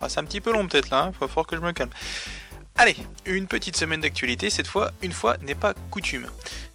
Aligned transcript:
Ah, 0.00 0.08
c'est 0.08 0.18
un 0.18 0.24
petit 0.24 0.40
peu 0.40 0.52
long 0.52 0.66
peut-être 0.66 0.90
là, 0.90 1.10
il 1.12 1.18
va 1.18 1.28
falloir 1.28 1.46
que 1.46 1.56
je 1.56 1.60
me 1.60 1.72
calme. 1.72 1.90
Allez, 2.76 2.96
une 3.26 3.46
petite 3.46 3.76
semaine 3.76 4.00
d'actualité, 4.00 4.48
cette 4.50 4.66
fois, 4.66 4.92
une 5.02 5.12
fois 5.12 5.36
n'est 5.42 5.54
pas 5.54 5.74
coutume. 5.90 6.26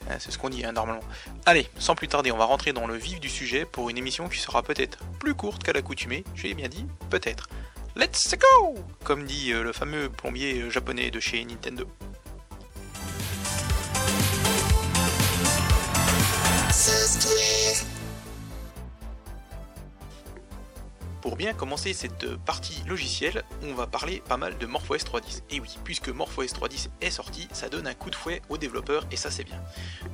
Euh, 0.10 0.16
C'est 0.20 0.32
ce 0.32 0.38
qu'on 0.38 0.50
dit 0.50 0.64
hein, 0.64 0.72
normalement. 0.72 1.04
Allez, 1.46 1.68
sans 1.80 1.96
plus 1.96 2.08
tarder, 2.08 2.32
on 2.32 2.38
va 2.38 2.46
rentrer 2.46 2.72
dans 2.72 2.88
le 2.88 2.96
vif 2.96 3.20
du 3.20 3.30
sujet 3.30 3.66
pour 3.66 3.90
une 3.90 3.98
émission 3.98 4.30
qui 4.30 4.40
sera 4.40 4.62
peut-être 4.62 5.00
plus 5.20 5.34
courte 5.34 5.64
qu'à 5.64 5.74
l'accoutumée, 5.74 6.24
j'ai 6.36 6.54
bien 6.54 6.70
dit, 6.70 6.86
peut-être. 7.10 7.50
Let's 7.96 8.36
go 8.38 8.76
Comme 9.04 9.26
dit 9.26 9.52
euh, 9.52 9.64
le 9.64 9.74
fameux 9.74 10.10
plombier 10.10 10.62
euh, 10.62 10.70
japonais 10.70 11.10
de 11.10 11.20
chez 11.20 11.44
Nintendo. 11.44 11.88
Bien 21.48 21.54
commencer 21.54 21.94
cette 21.94 22.36
partie 22.36 22.84
logicielle, 22.88 23.42
on 23.64 23.74
va 23.74 23.88
parler 23.88 24.22
pas 24.28 24.36
mal 24.36 24.58
de 24.58 24.66
MorphOS 24.66 24.98
3.10. 24.98 25.44
Et 25.50 25.62
oui, 25.62 25.78
puisque 25.86 26.10
MorphOS 26.10 26.48
3.10 26.48 26.90
est 27.00 27.10
sorti, 27.10 27.48
ça 27.54 27.70
donne 27.70 27.88
un 27.88 27.94
coup 27.94 28.10
de 28.10 28.16
fouet 28.16 28.42
aux 28.50 28.58
développeurs 28.58 29.08
et 29.12 29.16
ça 29.16 29.32
c'est 29.32 29.46
bien. 29.46 29.64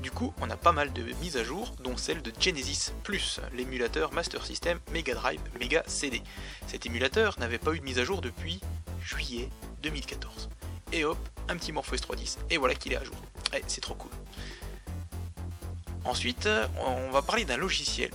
Du 0.04 0.12
coup, 0.12 0.32
on 0.42 0.50
a 0.52 0.58
pas 0.58 0.74
mal 0.74 0.94
de 0.94 1.02
mises 1.24 1.36
à 1.38 1.44
jour, 1.44 1.74
dont 1.80 1.98
celle 1.98 2.22
de 2.22 2.32
Genesis 2.40 2.92
Plus, 3.02 3.40
l'émulateur 3.52 4.14
Master 4.14 4.46
System 4.46 4.80
Mega 4.92 5.16
Drive 5.16 5.42
Mega 5.60 5.82
CD. 5.88 6.22
Cet 6.68 6.86
émulateur 6.86 7.40
n'avait 7.40 7.58
pas 7.58 7.74
eu 7.74 7.80
de 7.80 7.84
mise 7.84 7.98
à 7.98 8.04
jour 8.04 8.22
depuis 8.22 8.62
juillet 9.02 9.50
2014. 9.82 10.50
Et 10.92 11.04
hop, 11.04 11.18
un 11.50 11.58
petit 11.58 11.72
MorphOS 11.72 11.96
3.10, 11.96 12.38
et 12.52 12.58
voilà 12.58 12.76
qu'il 12.76 12.94
est 12.94 12.98
à 12.98 13.04
jour. 13.04 13.16
Ouais, 13.52 13.64
c'est 13.66 13.82
trop 13.82 13.96
cool. 13.96 14.12
Ensuite, 16.06 16.48
on 16.86 17.10
va 17.10 17.24
parler 17.24 17.44
d'un 17.44 17.58
logiciel 17.58 18.12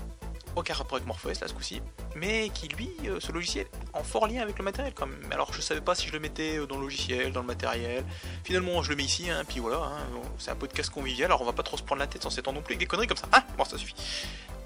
aucun 0.58 0.74
rapport 0.74 0.96
avec 0.96 1.06
MorphOS 1.06 1.40
là 1.40 1.48
ce 1.48 1.54
coup-ci, 1.54 1.80
mais 2.16 2.50
qui 2.50 2.68
lui, 2.68 2.90
euh, 3.06 3.20
ce 3.20 3.32
logiciel, 3.32 3.66
en 3.92 4.02
fort 4.02 4.26
lien 4.26 4.42
avec 4.42 4.58
le 4.58 4.64
matériel 4.64 4.92
quand 4.94 5.06
même. 5.06 5.20
Alors 5.32 5.52
je 5.52 5.60
savais 5.60 5.80
pas 5.80 5.94
si 5.94 6.06
je 6.08 6.12
le 6.12 6.20
mettais 6.20 6.58
euh, 6.58 6.66
dans 6.66 6.76
le 6.76 6.82
logiciel, 6.82 7.32
dans 7.32 7.40
le 7.40 7.46
matériel. 7.46 8.04
Finalement 8.44 8.82
je 8.82 8.90
le 8.90 8.96
mets 8.96 9.04
ici, 9.04 9.30
hein, 9.30 9.42
puis 9.46 9.60
voilà, 9.60 9.78
hein, 9.78 10.06
c'est 10.38 10.50
un 10.50 10.56
podcast 10.56 10.90
convivial, 10.90 11.26
alors 11.26 11.42
on 11.42 11.46
va 11.46 11.52
pas 11.52 11.62
trop 11.62 11.76
se 11.76 11.82
prendre 11.82 12.00
la 12.00 12.06
tête 12.06 12.22
sans 12.22 12.30
s'étendre 12.30 12.56
non 12.58 12.62
plus 12.62 12.72
avec 12.72 12.80
des 12.80 12.86
conneries 12.86 13.06
comme 13.06 13.16
ça. 13.16 13.28
Ah, 13.32 13.44
bon 13.56 13.64
ça 13.64 13.78
suffit. 13.78 13.94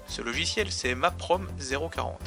Ce 0.07 0.21
logiciel 0.21 0.71
c'est 0.71 0.95
MapRom 0.95 1.47
040. 1.59 2.19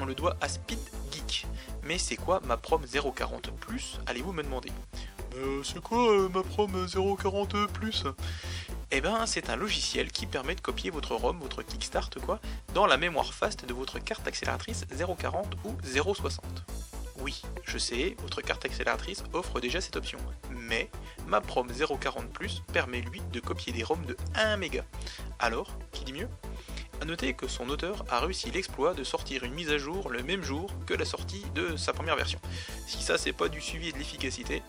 On 0.00 0.04
le 0.04 0.14
doit 0.14 0.36
à 0.40 0.48
Speed 0.48 0.78
Geek. 1.10 1.46
Mais 1.84 1.98
c'est 1.98 2.16
quoi 2.16 2.40
MapRom 2.44 2.82
040 2.86 3.52
Plus 3.52 4.00
Allez-vous 4.06 4.32
me 4.32 4.42
demander? 4.42 4.70
Euh, 5.36 5.62
C'est 5.62 5.80
quoi 5.80 6.28
MapRom 6.28 6.86
040 6.88 7.66
Plus? 7.72 8.04
Eh 8.92 9.00
ben, 9.00 9.26
c'est 9.26 9.50
un 9.50 9.56
logiciel 9.56 10.12
qui 10.12 10.26
permet 10.26 10.54
de 10.54 10.60
copier 10.60 10.90
votre 10.90 11.14
ROM, 11.14 11.38
votre 11.40 11.62
Kickstart 11.62 12.10
quoi, 12.24 12.40
dans 12.74 12.86
la 12.86 12.96
mémoire 12.96 13.34
fast 13.34 13.66
de 13.66 13.74
votre 13.74 13.98
carte 13.98 14.26
accélératrice 14.28 14.84
040 14.96 15.56
ou 15.64 15.76
060. 15.84 16.44
Oui, 17.20 17.42
je 17.64 17.78
sais, 17.78 18.16
votre 18.20 18.42
carte 18.42 18.64
accélératrice 18.64 19.24
offre 19.32 19.58
déjà 19.60 19.80
cette 19.80 19.96
option, 19.96 20.18
mais 20.50 20.90
MapRom 21.26 21.68
040 21.68 22.28
Plus 22.28 22.62
permet 22.72 23.00
lui 23.00 23.20
de 23.32 23.40
copier 23.40 23.72
des 23.72 23.82
ROM 23.82 24.04
de 24.04 24.16
1 24.34 24.56
méga. 24.58 24.84
Alors, 25.38 25.76
qui 25.92 26.04
dit 26.04 26.12
mieux? 26.12 26.28
A 27.00 27.04
noter 27.04 27.34
que 27.34 27.48
son 27.48 27.68
auteur 27.68 28.04
a 28.08 28.20
réussi 28.20 28.50
l'exploit 28.50 28.94
de 28.94 29.04
sortir 29.04 29.44
une 29.44 29.52
mise 29.52 29.70
à 29.70 29.78
jour 29.78 30.08
le 30.08 30.22
même 30.22 30.42
jour 30.42 30.70
que 30.86 30.94
la 30.94 31.04
sortie 31.04 31.44
de 31.54 31.76
sa 31.76 31.92
première 31.92 32.16
version. 32.16 32.38
Si 32.86 33.02
ça 33.02 33.18
c'est 33.18 33.32
pas 33.32 33.48
du 33.48 33.60
suivi 33.60 33.88
et 33.88 33.92
de 33.92 33.98
l'efficacité, 33.98 34.62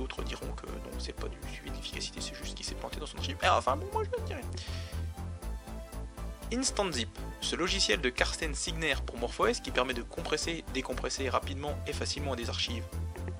D'autres 0.00 0.22
diront 0.22 0.50
que 0.52 0.64
non, 0.64 0.98
c'est 0.98 1.12
pas 1.12 1.28
du 1.28 1.36
suivi 1.52 1.70
d'efficacité, 1.70 2.22
c'est 2.22 2.34
juste 2.34 2.54
qu'il 2.54 2.64
s'est 2.64 2.74
planté 2.74 2.98
dans 2.98 3.04
son 3.04 3.18
archive. 3.18 3.36
Ah, 3.42 3.58
enfin, 3.58 3.76
bon, 3.76 3.86
moi 3.92 4.02
je 4.02 4.18
le 4.18 4.26
dirais. 4.26 4.40
Instant 6.54 6.90
Zip, 6.90 7.10
ce 7.42 7.54
logiciel 7.54 8.00
de 8.00 8.08
Carsten 8.08 8.54
Signer 8.54 8.94
pour 9.04 9.18
MorphOS 9.18 9.60
qui 9.62 9.70
permet 9.70 9.92
de 9.92 10.00
compresser, 10.00 10.64
décompresser 10.72 11.28
rapidement 11.28 11.78
et 11.86 11.92
facilement 11.92 12.34
des 12.34 12.48
archives 12.48 12.82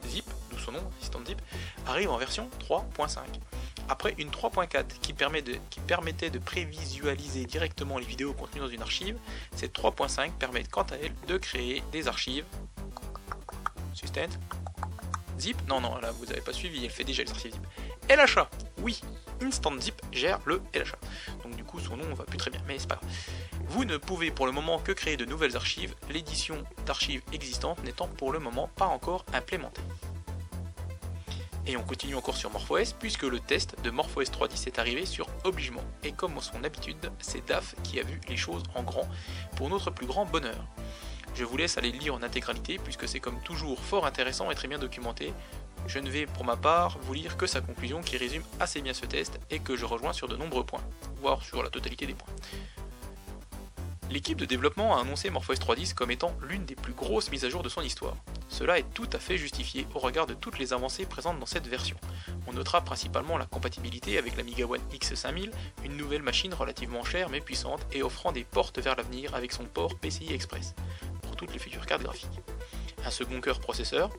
zip, 0.06 0.26
d'où 0.50 0.58
son 0.58 0.72
nom, 0.72 0.82
Instant 1.00 1.24
Zip, 1.26 1.40
arrive 1.86 2.10
en 2.10 2.18
version 2.18 2.50
3.5. 2.68 3.20
Après 3.88 4.14
une 4.18 4.28
3.4 4.28 4.84
qui, 5.00 5.14
permet 5.14 5.40
de, 5.40 5.56
permettait 5.86 6.28
de 6.28 6.38
prévisualiser 6.38 7.46
directement 7.46 7.96
les 7.96 8.04
vidéos 8.04 8.34
contenues 8.34 8.60
dans 8.60 8.68
une 8.68 8.82
archive, 8.82 9.16
cette 9.56 9.74
3.5 9.74 10.32
permet 10.32 10.64
quant 10.64 10.82
à 10.82 10.96
elle 10.96 11.14
de 11.26 11.38
créer 11.38 11.82
des 11.90 12.06
archives. 12.06 12.44
Zip 15.40 15.56
Non, 15.68 15.80
non, 15.80 15.96
là 15.96 16.10
vous 16.12 16.26
n'avez 16.26 16.40
pas 16.40 16.52
suivi, 16.52 16.84
elle 16.84 16.90
fait 16.90 17.04
déjà 17.04 17.22
les 17.22 17.30
archives 17.30 17.52
Zip. 17.52 17.62
LHA 18.08 18.50
Oui, 18.82 19.00
Instant 19.42 19.72
Zip 19.80 20.00
gère 20.12 20.38
le 20.44 20.60
LHA. 20.74 20.98
Donc 21.42 21.56
du 21.56 21.64
coup 21.64 21.80
son 21.80 21.96
nom 21.96 22.12
va 22.14 22.24
plus 22.24 22.38
très 22.38 22.50
bien, 22.50 22.60
mais 22.66 22.78
c'est 22.78 22.88
pas 22.88 22.96
grave. 22.96 23.10
Vous 23.68 23.84
ne 23.84 23.96
pouvez 23.96 24.30
pour 24.30 24.46
le 24.46 24.52
moment 24.52 24.78
que 24.78 24.92
créer 24.92 25.16
de 25.16 25.24
nouvelles 25.24 25.56
archives, 25.56 25.94
l'édition 26.10 26.64
d'archives 26.86 27.22
existantes 27.32 27.82
n'étant 27.84 28.08
pour 28.08 28.32
le 28.32 28.38
moment 28.38 28.68
pas 28.76 28.86
encore 28.86 29.24
implémentée. 29.32 29.82
Et 31.66 31.76
on 31.76 31.82
continue 31.82 32.16
encore 32.16 32.36
sur 32.36 32.50
MorphOS 32.50 32.94
puisque 32.98 33.22
le 33.22 33.38
test 33.38 33.76
de 33.82 33.90
MorphOS 33.90 34.24
3.10 34.24 34.66
est 34.66 34.78
arrivé 34.78 35.06
sur 35.06 35.28
obligement. 35.44 35.84
Et 36.02 36.12
comme 36.12 36.40
son 36.40 36.64
habitude, 36.64 37.12
c'est 37.20 37.46
DAF 37.46 37.76
qui 37.84 38.00
a 38.00 38.02
vu 38.02 38.20
les 38.28 38.36
choses 38.36 38.62
en 38.74 38.82
grand 38.82 39.08
pour 39.56 39.68
notre 39.68 39.90
plus 39.90 40.06
grand 40.06 40.24
bonheur. 40.24 40.66
Je 41.34 41.44
vous 41.44 41.56
laisse 41.56 41.78
aller 41.78 41.92
le 41.92 41.98
lire 41.98 42.14
en 42.14 42.22
intégralité 42.22 42.78
puisque 42.82 43.08
c'est 43.08 43.20
comme 43.20 43.40
toujours 43.42 43.80
fort 43.80 44.06
intéressant 44.06 44.50
et 44.50 44.54
très 44.54 44.68
bien 44.68 44.78
documenté. 44.78 45.32
Je 45.86 45.98
ne 45.98 46.10
vais 46.10 46.26
pour 46.26 46.44
ma 46.44 46.56
part 46.56 46.98
vous 47.00 47.14
lire 47.14 47.36
que 47.36 47.46
sa 47.46 47.60
conclusion 47.60 48.02
qui 48.02 48.16
résume 48.16 48.42
assez 48.58 48.80
bien 48.82 48.92
ce 48.92 49.06
test 49.06 49.40
et 49.50 49.60
que 49.60 49.76
je 49.76 49.84
rejoins 49.84 50.12
sur 50.12 50.28
de 50.28 50.36
nombreux 50.36 50.64
points, 50.64 50.82
voire 51.20 51.42
sur 51.42 51.62
la 51.62 51.70
totalité 51.70 52.06
des 52.06 52.14
points. 52.14 52.32
L'équipe 54.10 54.38
de 54.38 54.44
développement 54.44 54.96
a 54.96 55.02
annoncé 55.02 55.30
MorphOS 55.30 55.54
3.10 55.54 55.94
comme 55.94 56.10
étant 56.10 56.34
l'une 56.42 56.64
des 56.64 56.74
plus 56.74 56.94
grosses 56.94 57.30
mises 57.30 57.44
à 57.44 57.48
jour 57.48 57.62
de 57.62 57.68
son 57.68 57.80
histoire. 57.80 58.16
Cela 58.48 58.80
est 58.80 58.92
tout 58.92 59.08
à 59.12 59.20
fait 59.20 59.38
justifié 59.38 59.86
au 59.94 60.00
regard 60.00 60.26
de 60.26 60.34
toutes 60.34 60.58
les 60.58 60.72
avancées 60.72 61.06
présentes 61.06 61.38
dans 61.38 61.46
cette 61.46 61.68
version. 61.68 61.96
On 62.48 62.52
notera 62.52 62.80
principalement 62.80 63.38
la 63.38 63.46
compatibilité 63.46 64.18
avec 64.18 64.36
l'Amiga 64.36 64.66
One 64.66 64.80
X5000, 64.92 65.52
une 65.84 65.96
nouvelle 65.96 66.22
machine 66.22 66.52
relativement 66.52 67.04
chère 67.04 67.28
mais 67.30 67.40
puissante 67.40 67.86
et 67.92 68.02
offrant 68.02 68.32
des 68.32 68.42
portes 68.42 68.80
vers 68.80 68.96
l'avenir 68.96 69.36
avec 69.36 69.52
son 69.52 69.64
port 69.64 69.94
PCI 69.94 70.32
Express 70.32 70.74
les 71.46 71.58
futures 71.58 71.86
cartes 71.86 72.02
graphiques. 72.02 72.40
Un 73.04 73.10
second 73.10 73.40
cœur 73.40 73.60
processeur, 73.60 74.10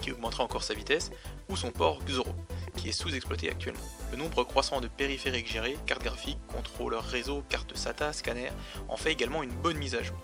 qui 0.00 0.12
augmentera 0.12 0.44
encore 0.44 0.64
sa 0.64 0.74
vitesse, 0.74 1.10
ou 1.48 1.56
son 1.56 1.70
port 1.70 2.04
Xoro, 2.04 2.34
qui 2.76 2.88
est 2.88 2.92
sous-exploité 2.92 3.50
actuellement. 3.50 3.80
Le 4.10 4.18
nombre 4.18 4.44
croissant 4.44 4.80
de 4.80 4.88
périphériques 4.88 5.50
gérés, 5.50 5.78
cartes 5.86 6.02
graphiques, 6.02 6.38
contrôleurs 6.48 7.04
réseau, 7.04 7.42
cartes 7.48 7.76
SATA, 7.76 8.12
scanner, 8.12 8.50
en 8.88 8.96
fait 8.96 9.12
également 9.12 9.42
une 9.42 9.52
bonne 9.52 9.78
mise 9.78 9.94
à 9.94 10.02
jour. 10.02 10.16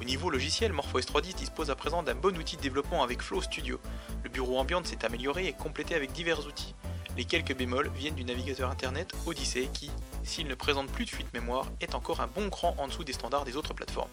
Au 0.00 0.04
niveau 0.04 0.30
logiciel, 0.30 0.72
MorphOS 0.72 1.00
3.10 1.00 1.34
dispose 1.34 1.70
à 1.70 1.76
présent 1.76 2.02
d'un 2.02 2.14
bon 2.14 2.36
outil 2.36 2.56
de 2.56 2.62
développement 2.62 3.02
avec 3.02 3.22
Flow 3.22 3.42
Studio. 3.42 3.78
Le 4.24 4.30
bureau 4.30 4.58
Ambient 4.58 4.84
s'est 4.84 5.04
amélioré 5.04 5.46
et 5.46 5.52
complété 5.52 5.94
avec 5.94 6.12
divers 6.12 6.46
outils. 6.46 6.74
Les 7.16 7.24
quelques 7.24 7.56
bémols 7.56 7.90
viennent 7.94 8.14
du 8.14 8.24
navigateur 8.24 8.70
internet 8.70 9.12
Odyssey 9.26 9.68
qui, 9.72 9.90
s'il 10.26 10.48
ne 10.48 10.54
présente 10.54 10.90
plus 10.90 11.04
de 11.04 11.10
fuite 11.10 11.32
mémoire, 11.32 11.66
est 11.80 11.94
encore 11.94 12.20
un 12.20 12.26
bon 12.26 12.50
cran 12.50 12.74
en 12.78 12.88
dessous 12.88 13.04
des 13.04 13.12
standards 13.12 13.44
des 13.44 13.56
autres 13.56 13.72
plateformes, 13.72 14.10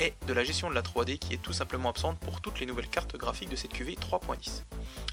et 0.00 0.14
de 0.26 0.32
la 0.32 0.42
gestion 0.42 0.70
de 0.70 0.74
la 0.74 0.82
3D 0.82 1.18
qui 1.18 1.34
est 1.34 1.42
tout 1.42 1.52
simplement 1.52 1.90
absente 1.90 2.18
pour 2.18 2.40
toutes 2.40 2.60
les 2.60 2.66
nouvelles 2.66 2.88
cartes 2.88 3.16
graphiques 3.16 3.50
de 3.50 3.56
cette 3.56 3.72
QV 3.72 3.96
3.10. 3.96 4.64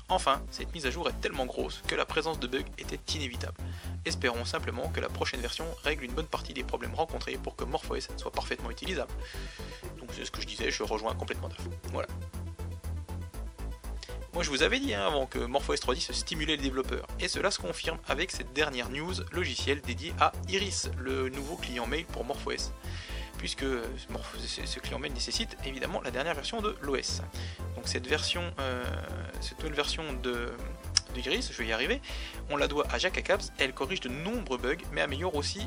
Enfin, 0.09 0.41
cette 0.49 0.73
mise 0.73 0.85
à 0.85 0.91
jour 0.91 1.09
est 1.09 1.19
tellement 1.19 1.45
grosse 1.45 1.83
que 1.85 1.95
la 1.95 2.05
présence 2.05 2.39
de 2.39 2.47
bugs 2.47 2.63
était 2.77 2.99
inévitable. 3.13 3.57
Espérons 4.05 4.45
simplement 4.45 4.87
que 4.89 5.01
la 5.01 5.09
prochaine 5.09 5.41
version 5.41 5.65
règle 5.83 6.05
une 6.05 6.13
bonne 6.13 6.27
partie 6.27 6.53
des 6.53 6.63
problèmes 6.63 6.95
rencontrés 6.95 7.33
pour 7.33 7.57
que 7.57 7.65
MorphOS 7.65 8.07
soit 8.15 8.31
parfaitement 8.31 8.71
utilisable. 8.71 9.11
Donc 9.99 10.09
c'est 10.13 10.23
ce 10.23 10.31
que 10.31 10.41
je 10.41 10.47
disais, 10.47 10.71
je 10.71 10.83
rejoins 10.83 11.13
complètement 11.13 11.49
DAF. 11.49 11.59
Voilà. 11.91 12.07
Moi 14.37 14.43
je 14.43 14.51
vous 14.51 14.61
avais 14.61 14.79
dit 14.79 14.93
hein, 14.93 15.03
avant 15.03 15.25
que 15.25 15.39
MorphOS 15.39 15.77
3.10 15.77 16.13
stimulait 16.13 16.57
les 16.57 16.61
développeurs, 16.61 17.07
et 17.19 17.27
cela 17.27 17.49
se 17.49 17.57
confirme 17.57 17.97
avec 18.07 18.29
cette 18.29 18.53
dernière 18.53 18.91
news 18.91 19.15
logicielle 19.31 19.81
dédiée 19.81 20.13
à 20.19 20.31
Iris, 20.47 20.91
le 20.99 21.29
nouveau 21.29 21.55
client 21.55 21.87
mail 21.87 22.05
pour 22.05 22.23
MorphOS 22.23 22.71
puisque 23.39 23.65
ce 24.37 24.79
client 24.79 24.99
mail 24.99 25.13
nécessite 25.13 25.57
évidemment 25.65 26.01
la 26.01 26.11
dernière 26.11 26.35
version 26.35 26.61
de 26.61 26.75
l'OS. 26.83 27.21
Donc 27.75 27.87
cette 27.87 28.05
version, 28.05 28.43
euh, 28.59 28.83
cette 29.41 29.57
nouvelle 29.57 29.73
version 29.73 30.03
de, 30.21 30.51
Iris, 31.15 31.51
je 31.51 31.57
vais 31.57 31.69
y 31.69 31.71
arriver, 31.71 31.99
on 32.51 32.57
la 32.57 32.67
doit 32.67 32.85
à 32.91 32.99
Jacques 32.99 33.17
Acabs, 33.17 33.41
elle 33.57 33.73
corrige 33.73 34.01
de 34.01 34.09
nombreux 34.09 34.59
bugs, 34.59 34.83
mais 34.91 35.01
améliore 35.01 35.33
aussi 35.33 35.61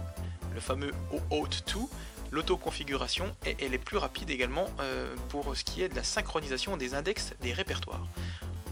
le 0.55 0.61
fameux 0.61 0.93
OAuth 1.11 1.65
2, 1.75 1.81
l'autoconfiguration, 2.31 3.35
et 3.45 3.57
elle 3.61 3.75
est 3.75 3.79
plus 3.79 3.97
rapide 3.97 4.31
également 4.31 4.67
euh, 4.79 5.17
pour 5.29 5.57
ce 5.57 5.65
qui 5.65 5.83
est 5.83 5.89
de 5.89 5.97
la 5.97 6.05
synchronisation 6.05 6.77
des 6.77 6.95
index 6.95 7.35
des 7.41 7.53
répertoires. 7.53 8.07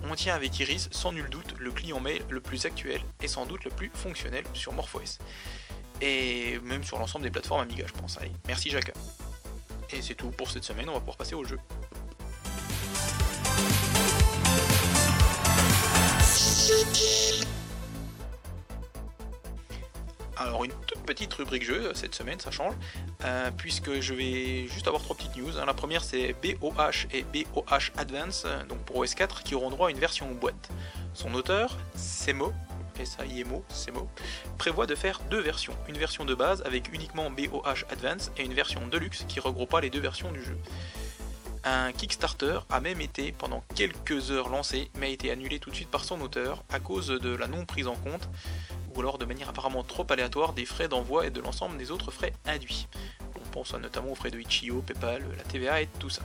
On 0.04 0.14
tient 0.14 0.34
avec 0.34 0.58
Iris 0.58 0.88
sans 0.90 1.12
nul 1.12 1.28
doute 1.28 1.54
le 1.58 1.70
client 1.70 2.00
mail 2.00 2.22
le 2.30 2.40
plus 2.40 2.66
actuel 2.66 3.00
et 3.22 3.28
sans 3.28 3.46
doute 3.46 3.64
le 3.64 3.70
plus 3.70 3.90
fonctionnel 3.92 4.44
sur 4.54 4.72
MorphOS 4.72 5.18
et 6.00 6.58
même 6.60 6.84
sur 6.84 6.98
l'ensemble 6.98 7.24
des 7.24 7.30
plateformes 7.30 7.62
Amiga, 7.62 7.84
je 7.86 7.92
pense. 7.92 8.18
Allez, 8.18 8.32
merci 8.46 8.70
Jacques. 8.70 8.92
Et 9.90 10.02
c'est 10.02 10.14
tout 10.14 10.30
pour 10.30 10.50
cette 10.50 10.64
semaine, 10.64 10.88
on 10.88 10.94
va 10.94 11.00
pouvoir 11.00 11.16
passer 11.16 11.34
au 11.34 11.44
jeu. 11.44 11.58
Alors 20.36 20.64
une 20.64 20.72
petite 21.08 21.32
rubrique 21.32 21.64
jeu 21.64 21.90
cette 21.94 22.14
semaine, 22.14 22.38
ça 22.38 22.50
change, 22.50 22.74
euh, 23.24 23.50
puisque 23.56 23.98
je 24.00 24.12
vais 24.12 24.68
juste 24.68 24.86
avoir 24.86 25.02
trois 25.02 25.16
petites 25.16 25.36
news. 25.36 25.56
Hein. 25.56 25.64
La 25.64 25.72
première 25.72 26.04
c'est 26.04 26.34
BOH 26.42 27.08
et 27.10 27.22
BOH 27.22 27.92
Advance, 27.96 28.44
donc 28.68 28.78
pour 28.80 29.02
OS4, 29.02 29.42
qui 29.42 29.54
auront 29.54 29.70
droit 29.70 29.88
à 29.88 29.90
une 29.90 29.98
version 29.98 30.30
boîte. 30.32 30.68
Son 31.14 31.32
auteur, 31.32 31.78
Semo, 31.96 32.52
S-A-I-M-O, 33.00 33.64
Semo, 33.70 34.06
prévoit 34.58 34.86
de 34.86 34.94
faire 34.94 35.20
deux 35.30 35.40
versions. 35.40 35.74
Une 35.88 35.96
version 35.96 36.26
de 36.26 36.34
base 36.34 36.62
avec 36.66 36.92
uniquement 36.92 37.30
BOH 37.30 37.86
Advance 37.90 38.30
et 38.36 38.44
une 38.44 38.52
version 38.52 38.86
Deluxe 38.86 39.24
qui 39.28 39.40
regroupera 39.40 39.80
les 39.80 39.88
deux 39.88 40.00
versions 40.00 40.30
du 40.30 40.44
jeu. 40.44 40.58
Un 41.64 41.92
Kickstarter 41.92 42.60
a 42.68 42.80
même 42.80 43.00
été 43.00 43.32
pendant 43.32 43.64
quelques 43.74 44.30
heures 44.30 44.50
lancé, 44.50 44.90
mais 44.98 45.06
a 45.06 45.10
été 45.10 45.30
annulé 45.30 45.58
tout 45.58 45.70
de 45.70 45.74
suite 45.74 45.90
par 45.90 46.04
son 46.04 46.20
auteur 46.20 46.64
à 46.68 46.80
cause 46.80 47.08
de 47.08 47.34
la 47.34 47.46
non 47.46 47.64
prise 47.64 47.88
en 47.88 47.96
compte, 47.96 48.28
ou 48.98 49.00
alors 49.00 49.18
de 49.18 49.24
manière 49.24 49.48
apparemment 49.48 49.84
trop 49.84 50.04
aléatoire, 50.10 50.52
des 50.52 50.64
frais 50.64 50.88
d'envoi 50.88 51.28
et 51.28 51.30
de 51.30 51.40
l'ensemble 51.40 51.78
des 51.78 51.92
autres 51.92 52.10
frais 52.10 52.32
induits. 52.44 52.88
On 53.36 53.48
pense 53.50 53.72
notamment 53.74 54.10
aux 54.10 54.16
frais 54.16 54.32
de 54.32 54.40
Itch.io, 54.40 54.82
Paypal, 54.82 55.22
la 55.36 55.44
TVA 55.44 55.82
et 55.82 55.86
tout 56.00 56.10
ça. 56.10 56.22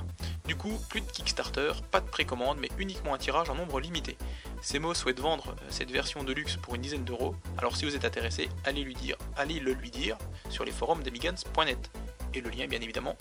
Du 0.48 0.56
coup, 0.56 0.75
plus 0.90 1.02
de 1.02 1.06
Kickstarter, 1.06 1.72
pas 1.92 2.02
de 2.02 2.10
précommande, 2.10 2.58
mais 2.60 2.70
uniquement 2.80 3.14
un 3.14 3.20
tirage 3.20 3.52
en 3.52 3.56
nombre 3.56 3.80
limité. 3.80 4.18
Semo 4.64 4.96
souhaite 4.96 5.20
vendre 5.20 5.50
euh, 5.50 5.66
cette 5.70 5.92
version 5.92 6.24
de 6.24 6.34
luxe 6.34 6.56
pour 6.56 6.74
une 6.74 6.81
dizaine 6.81 7.04
d'euros, 7.04 7.36
alors 7.60 7.78
si 7.78 7.86
vous 7.86 7.96
êtes 7.96 8.06
intéressé, 8.06 8.50
allez 8.66 8.81
lui 8.81 8.96
dire, 8.96 9.18
allez 9.38 9.60
le 9.60 9.74
lui 9.74 9.92
dire 9.92 10.18
sur 10.50 10.66
les 10.66 10.72
forums 10.72 11.04
d'Amigans.net. 11.04 11.92
Et 12.34 12.42
le 12.42 12.50
lien 12.50 12.66
bien 12.66 12.81
évidemment 12.81 13.16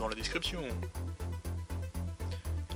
dans 0.00 0.08
la 0.08 0.16
description. 0.16 0.60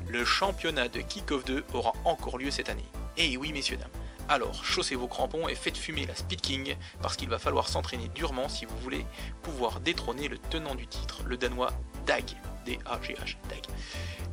Le 0.08 0.24
championnat 0.24 0.86
de 0.86 1.00
Kick-Off 1.00 1.44
2 1.44 1.64
aura 1.74 1.94
encore 2.04 2.38
lieu 2.38 2.52
cette 2.52 2.68
année. 2.68 2.86
Et 3.16 3.36
oui, 3.36 3.52
messieurs, 3.52 3.76
dames. 3.76 4.01
Alors, 4.32 4.64
chaussez 4.64 4.94
vos 4.94 5.08
crampons 5.08 5.46
et 5.46 5.54
faites 5.54 5.76
fumer 5.76 6.06
la 6.06 6.14
Speed 6.14 6.40
King, 6.40 6.74
parce 7.02 7.16
qu'il 7.16 7.28
va 7.28 7.38
falloir 7.38 7.68
s'entraîner 7.68 8.08
durement 8.14 8.48
si 8.48 8.64
vous 8.64 8.78
voulez 8.78 9.04
pouvoir 9.42 9.80
détrôner 9.80 10.26
le 10.28 10.38
tenant 10.38 10.74
du 10.74 10.86
titre, 10.86 11.20
le 11.26 11.36
danois 11.36 11.70
Dag. 12.06 12.24
D-A-G-H, 12.64 13.36
Dag. 13.50 13.62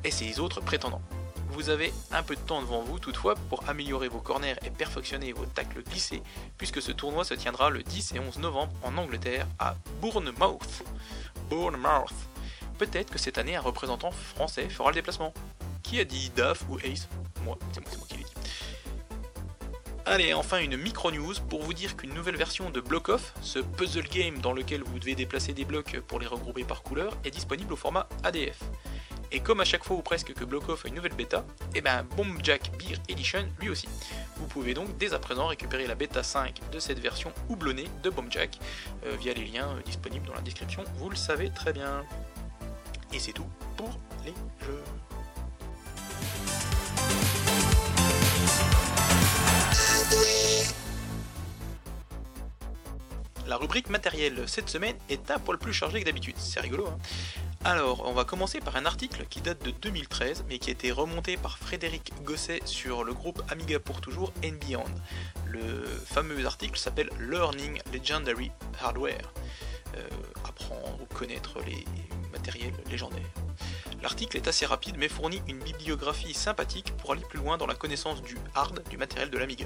Et 0.06 0.12
ses 0.12 0.40
autres 0.40 0.62
prétendants. 0.62 1.02
Vous 1.50 1.70
avez 1.70 1.92
un 2.12 2.24
peu 2.24 2.38
de 2.38 2.40
temps 2.40 2.62
devant 2.62 2.82
vous 2.82 2.98
toutefois 2.98 3.36
pour 3.50 3.68
améliorer 3.68 4.08
vos 4.08 4.22
corners 4.22 4.56
et 4.64 4.70
perfectionner 4.70 5.34
vos 5.34 5.46
tacles 5.46 5.84
glissés, 5.84 6.24
puisque 6.58 6.82
ce 6.82 6.94
tournoi 6.94 7.26
se 7.26 7.34
tiendra 7.34 7.70
le 7.70 7.84
10 7.84 8.14
et 8.14 8.20
11 8.22 8.38
novembre 8.38 8.72
en 8.84 8.98
Angleterre 8.98 9.48
à 9.60 9.76
Bournemouth. 10.00 10.84
Bournemouth. 11.50 12.14
Peut-être 12.78 13.12
que 13.12 13.20
cette 13.20 13.38
année 13.38 13.58
un 13.58 13.62
représentant 13.62 14.12
français 14.12 14.70
fera 14.70 14.92
le 14.92 14.96
déplacement. 14.96 15.34
Qui 15.84 16.00
a 16.00 16.06
dit 16.06 16.32
DAF 16.38 16.64
ou 16.70 16.80
Ace? 16.80 17.10
Moi, 17.44 17.58
c'est 17.74 17.86
moi, 17.98 18.08
qui 18.08 18.16
l'ai 18.16 18.24
dit. 18.24 18.29
Allez, 20.12 20.34
enfin 20.34 20.58
une 20.58 20.76
micro-news 20.76 21.36
pour 21.50 21.62
vous 21.62 21.72
dire 21.72 21.96
qu'une 21.96 22.16
nouvelle 22.16 22.36
version 22.36 22.72
de 22.72 22.82
Block 22.82 23.10
Off, 23.10 23.32
ce 23.44 23.60
puzzle 23.60 24.08
game 24.08 24.40
dans 24.40 24.54
lequel 24.54 24.82
vous 24.82 24.98
devez 24.98 25.14
déplacer 25.14 25.54
des 25.54 25.66
blocs 25.66 26.00
pour 26.08 26.20
les 26.20 26.26
regrouper 26.26 26.64
par 26.64 26.82
couleur, 26.82 27.16
est 27.24 27.30
disponible 27.30 27.72
au 27.74 27.76
format 27.76 28.10
ADF. 28.24 28.58
Et 29.32 29.40
comme 29.40 29.60
à 29.60 29.66
chaque 29.66 29.84
fois 29.84 29.96
ou 29.96 30.02
presque 30.02 30.34
que 30.34 30.44
Block 30.46 30.68
Off 30.68 30.84
a 30.84 30.88
une 30.88 30.96
nouvelle 30.96 31.14
bêta, 31.14 31.46
et 31.76 31.78
eh 31.78 31.82
ben 31.82 32.02
Bomb 32.18 32.40
Jack 32.42 32.72
Beer 32.80 32.98
Edition 33.08 33.48
lui 33.60 33.70
aussi. 33.70 33.88
Vous 34.38 34.48
pouvez 34.48 34.74
donc 34.74 34.98
dès 34.98 35.14
à 35.14 35.20
présent 35.20 35.46
récupérer 35.46 35.86
la 35.86 35.94
bêta 35.94 36.24
5 36.24 36.60
de 36.72 36.80
cette 36.80 36.98
version 36.98 37.32
houblonnée 37.48 37.86
de 38.02 38.10
Bomb 38.10 38.32
Jack 38.32 38.58
euh, 39.06 39.16
via 39.16 39.36
les 39.36 39.46
liens 39.46 39.76
euh, 39.78 39.82
disponibles 39.86 40.26
dans 40.26 40.34
la 40.34 40.42
description, 40.42 40.84
vous 40.96 41.12
le 41.12 41.16
savez 41.16 41.52
très 41.52 41.72
bien. 41.72 42.04
Et 43.14 43.20
c'est 43.20 43.34
tout 43.34 43.48
pour 43.78 44.00
les 44.26 44.34
jeux. 44.66 44.84
La 53.48 53.58
rubrique 53.58 53.90
matériel 53.90 54.44
cette 54.48 54.70
semaine 54.70 54.96
est 55.10 55.32
un 55.32 55.40
poil 55.40 55.58
plus 55.58 55.74
chargée 55.74 56.00
que 56.02 56.06
d'habitude, 56.06 56.36
c'est 56.38 56.60
rigolo. 56.60 56.88
Hein 56.88 56.98
Alors, 57.64 58.06
on 58.06 58.14
va 58.14 58.24
commencer 58.24 58.60
par 58.60 58.76
un 58.76 58.86
article 58.86 59.26
qui 59.28 59.42
date 59.42 59.64
de 59.66 59.72
2013, 59.72 60.46
mais 60.48 60.60
qui 60.60 60.70
a 60.70 60.74
été 60.74 60.92
remonté 60.92 61.36
par 61.36 61.58
Frédéric 61.58 62.14
Gosset 62.24 62.62
sur 62.66 63.04
le 63.04 63.14
groupe 63.14 63.42
Amiga 63.50 63.80
pour 63.80 64.02
toujours 64.02 64.32
and 64.46 64.54
Beyond. 64.66 64.86
Le 65.48 65.84
fameux 66.06 66.46
article 66.46 66.78
s'appelle 66.78 67.10
Learning 67.20 67.82
Legendary 67.92 68.52
Hardware. 68.82 69.34
Euh, 69.98 70.08
apprendre 70.48 71.00
ou 71.02 71.06
connaître 71.14 71.60
les 71.66 71.84
matériels 72.32 72.76
légendaires. 72.92 73.22
L'article 74.04 74.38
est 74.38 74.48
assez 74.48 74.68
rapide 74.68 74.96
mais 74.98 75.10
fournit 75.10 75.42
une 75.48 75.60
bibliographie 75.60 76.36
sympathique 76.36 76.94
pour 76.98 77.12
aller 77.14 77.24
plus 77.28 77.40
loin 77.40 77.58
dans 77.58 77.66
la 77.66 77.74
connaissance 77.74 78.22
du 78.22 78.38
hard 78.54 78.84
du 78.90 78.98
matériel 78.98 79.32
de 79.32 79.38
l'Amiga. 79.40 79.66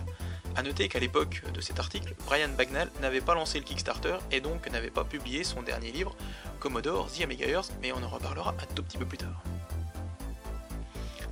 A 0.55 0.61
noter 0.61 0.87
qu'à 0.87 0.99
l'époque 0.99 1.41
de 1.51 1.61
cet 1.61 1.79
article, 1.79 2.13
Brian 2.25 2.49
Bagnall 2.49 2.91
n'avait 3.01 3.21
pas 3.21 3.33
lancé 3.33 3.57
le 3.57 3.65
Kickstarter 3.65 4.17
et 4.31 4.39
donc 4.39 4.69
n'avait 4.69 4.91
pas 4.91 5.03
publié 5.03 5.43
son 5.43 5.63
dernier 5.63 5.91
livre, 5.91 6.15
Commodore 6.59 7.11
The 7.11 7.21
Amiga 7.21 7.47
Earth, 7.47 7.71
mais 7.81 7.91
on 7.91 8.03
en 8.03 8.07
reparlera 8.07 8.51
un 8.51 8.73
tout 8.75 8.83
petit 8.83 8.97
peu 8.97 9.05
plus 9.05 9.17
tard. 9.17 9.41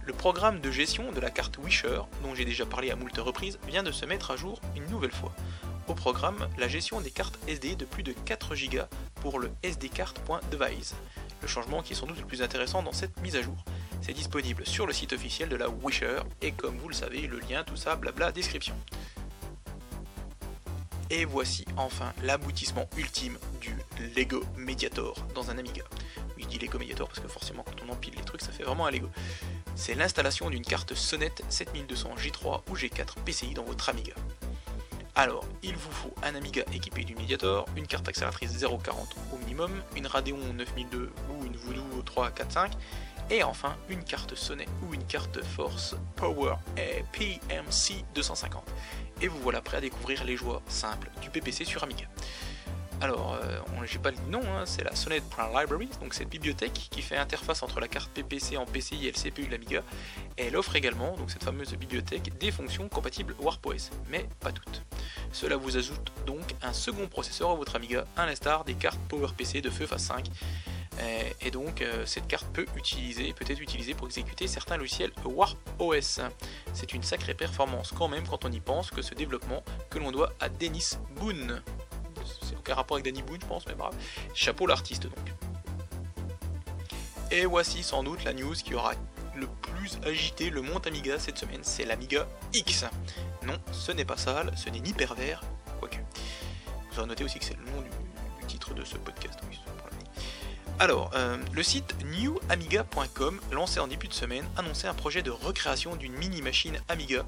Le 0.03 0.13
programme 0.13 0.59
de 0.59 0.71
gestion 0.71 1.11
de 1.11 1.19
la 1.19 1.29
carte 1.29 1.59
Wisher, 1.63 2.01
dont 2.23 2.33
j'ai 2.33 2.45
déjà 2.45 2.65
parlé 2.65 2.89
à 2.89 2.95
moult 2.95 3.15
reprises, 3.17 3.59
vient 3.67 3.83
de 3.83 3.91
se 3.91 4.05
mettre 4.05 4.31
à 4.31 4.35
jour 4.35 4.59
une 4.75 4.87
nouvelle 4.87 5.11
fois. 5.11 5.33
Au 5.87 5.93
programme, 5.93 6.47
la 6.57 6.67
gestion 6.67 6.99
des 6.99 7.11
cartes 7.11 7.37
SD 7.47 7.75
de 7.75 7.85
plus 7.85 8.03
de 8.03 8.13
4 8.13 8.55
Go 8.55 8.81
pour 9.21 9.39
le 9.39 9.51
sdcard.device 9.63 10.95
le 11.41 11.47
changement 11.47 11.81
qui 11.81 11.93
est 11.93 11.95
sans 11.95 12.07
doute 12.07 12.19
le 12.19 12.25
plus 12.25 12.41
intéressant 12.41 12.83
dans 12.83 12.93
cette 12.93 13.19
mise 13.21 13.35
à 13.35 13.41
jour. 13.41 13.57
C'est 14.01 14.13
disponible 14.13 14.65
sur 14.65 14.87
le 14.87 14.93
site 14.93 15.13
officiel 15.13 15.49
de 15.49 15.55
la 15.55 15.67
Wisher, 15.69 16.19
et 16.41 16.51
comme 16.51 16.77
vous 16.77 16.89
le 16.89 16.93
savez, 16.93 17.27
le 17.27 17.39
lien, 17.39 17.63
tout 17.63 17.75
ça, 17.75 17.95
blabla, 17.95 18.31
description. 18.31 18.75
Et 21.13 21.25
voici 21.25 21.65
enfin 21.75 22.13
l'aboutissement 22.23 22.89
ultime 22.95 23.37
du 23.59 23.75
Lego 24.15 24.45
Mediator 24.55 25.13
dans 25.35 25.51
un 25.51 25.57
Amiga. 25.57 25.83
Oui, 26.37 26.43
je 26.43 26.47
dis 26.47 26.57
Lego 26.57 26.79
Mediator 26.79 27.05
parce 27.05 27.19
que 27.19 27.27
forcément 27.27 27.63
quand 27.63 27.85
on 27.85 27.91
empile 27.91 28.13
les 28.15 28.23
trucs, 28.23 28.39
ça 28.39 28.53
fait 28.53 28.63
vraiment 28.63 28.85
un 28.85 28.91
Lego. 28.91 29.09
C'est 29.75 29.93
l'installation 29.93 30.49
d'une 30.49 30.63
carte 30.63 30.95
sonnette 30.95 31.43
7200 31.49 32.15
G3 32.15 32.61
ou 32.69 32.75
G4 32.77 33.15
PCI 33.25 33.53
dans 33.53 33.65
votre 33.65 33.89
Amiga. 33.89 34.13
Alors, 35.13 35.43
il 35.63 35.75
vous 35.75 35.91
faut 35.91 36.13
un 36.23 36.33
Amiga 36.33 36.63
équipé 36.73 37.03
du 37.03 37.13
Mediator, 37.15 37.67
une 37.75 37.87
carte 37.87 38.07
accélératrice 38.07 38.57
040 38.57 39.17
au 39.33 39.37
minimum, 39.39 39.71
une 39.97 40.07
Radeon 40.07 40.53
9002 40.53 41.11
ou 41.29 41.45
une 41.45 41.57
Voodoo 41.57 42.01
345, 42.05 42.71
et 43.31 43.43
enfin 43.43 43.75
une 43.89 44.03
carte 44.03 44.35
Sonnet 44.35 44.67
ou 44.83 44.93
une 44.93 45.03
carte 45.05 45.41
Force 45.43 45.95
Power 46.15 46.55
PMC 47.13 48.03
250. 48.13 48.63
Et 49.21 49.27
vous 49.27 49.39
voilà 49.39 49.61
prêt 49.61 49.77
à 49.77 49.81
découvrir 49.81 50.23
les 50.25 50.35
joies 50.35 50.61
simples 50.67 51.09
du 51.21 51.29
PPC 51.29 51.63
sur 51.65 51.81
Amiga. 51.83 52.05
Alors, 52.99 53.33
euh, 53.33 53.59
j'ai 53.85 53.97
pas 53.97 54.11
le 54.11 54.17
nom, 54.29 54.41
hein, 54.41 54.63
c'est 54.65 54.83
la 54.83 54.93
Sonnet 54.95 55.21
Prime 55.21 55.47
Library, 55.59 55.89
donc 56.01 56.13
cette 56.13 56.29
bibliothèque 56.29 56.89
qui 56.91 57.01
fait 57.01 57.17
interface 57.17 57.63
entre 57.63 57.79
la 57.79 57.87
carte 57.87 58.11
PPC 58.11 58.57
en 58.57 58.65
PCI 58.65 59.07
et 59.07 59.11
le 59.11 59.17
CPU 59.17 59.47
de 59.47 59.51
l'Amiga. 59.51 59.81
Elle 60.37 60.55
offre 60.55 60.75
également, 60.75 61.17
donc 61.17 61.31
cette 61.31 61.43
fameuse 61.43 61.73
bibliothèque, 61.73 62.37
des 62.37 62.51
fonctions 62.51 62.87
compatibles 62.89 63.33
WarpOS, 63.39 63.89
mais 64.11 64.27
pas 64.39 64.51
toutes. 64.51 64.83
Cela 65.31 65.57
vous 65.57 65.77
ajoute 65.77 66.11
donc 66.27 66.43
un 66.61 66.73
second 66.73 67.07
processeur 67.07 67.49
à 67.49 67.55
votre 67.55 67.75
Amiga, 67.75 68.05
à 68.15 68.27
l'instar 68.27 68.65
des 68.65 68.75
cartes 68.75 68.99
PowerPC 69.09 69.61
de 69.61 69.71
feu 69.71 69.87
phase 69.87 70.03
5. 70.03 70.27
Et 71.43 71.49
donc 71.49 71.81
euh, 71.81 72.05
cette 72.05 72.27
carte 72.27 72.45
peut, 72.53 72.65
utiliser, 72.75 73.33
peut 73.33 73.45
être 73.47 73.59
utilisée 73.59 73.93
pour 73.93 74.07
exécuter 74.07 74.47
certains 74.47 74.77
logiciels 74.77 75.11
WarpOS. 75.25 76.21
C'est 76.73 76.93
une 76.93 77.03
sacrée 77.03 77.33
performance 77.33 77.91
quand 77.97 78.07
même 78.07 78.27
quand 78.27 78.45
on 78.45 78.51
y 78.51 78.59
pense 78.59 78.91
que 78.91 79.01
ce 79.01 79.15
développement 79.15 79.63
que 79.89 79.97
l'on 79.97 80.11
doit 80.11 80.31
à 80.39 80.49
Dennis 80.49 80.97
Boone 81.15 81.61
c'est 82.41 82.55
aucun 82.55 82.75
rapport 82.75 82.97
avec 82.97 83.05
Danny 83.05 83.23
Boone, 83.23 83.39
je 83.41 83.47
pense, 83.47 83.65
mais 83.67 83.73
bravo. 83.73 83.95
Chapeau 84.33 84.67
l'artiste 84.67 85.03
donc. 85.03 85.33
Et 87.31 87.45
voici 87.45 87.81
sans 87.83 88.03
doute 88.03 88.23
la 88.23 88.33
news 88.33 88.53
qui 88.53 88.73
aura 88.73 88.93
le 89.35 89.47
plus 89.47 89.97
agité 90.05 90.49
le 90.49 90.61
monde 90.61 90.85
Amiga 90.85 91.17
cette 91.17 91.37
semaine, 91.37 91.61
c'est 91.63 91.85
l'Amiga 91.85 92.27
X. 92.53 92.85
Non, 93.43 93.57
ce 93.71 93.91
n'est 93.91 94.05
pas 94.05 94.17
sale, 94.17 94.51
ce 94.55 94.69
n'est 94.69 94.81
ni 94.81 94.93
pervers, 94.93 95.41
quoique. 95.79 95.97
Vous 96.91 96.99
aurez 96.99 97.07
noté 97.07 97.23
aussi 97.23 97.39
que 97.39 97.45
c'est 97.45 97.57
le 97.57 97.63
nom 97.63 97.81
du, 97.81 98.45
titre 98.47 98.73
de 98.73 98.83
ce 98.83 98.97
podcast. 98.97 99.39
Alors, 100.79 101.11
euh, 101.13 101.37
le 101.51 101.63
site 101.63 101.95
newamiga.com, 102.05 103.39
lancé 103.51 103.79
en 103.79 103.87
début 103.87 104.07
de 104.07 104.13
semaine, 104.13 104.45
annonçait 104.57 104.87
un 104.87 104.93
projet 104.93 105.21
de 105.21 105.29
recréation 105.29 105.95
d'une 105.95 106.13
mini-machine 106.13 106.79
Amiga 106.89 107.25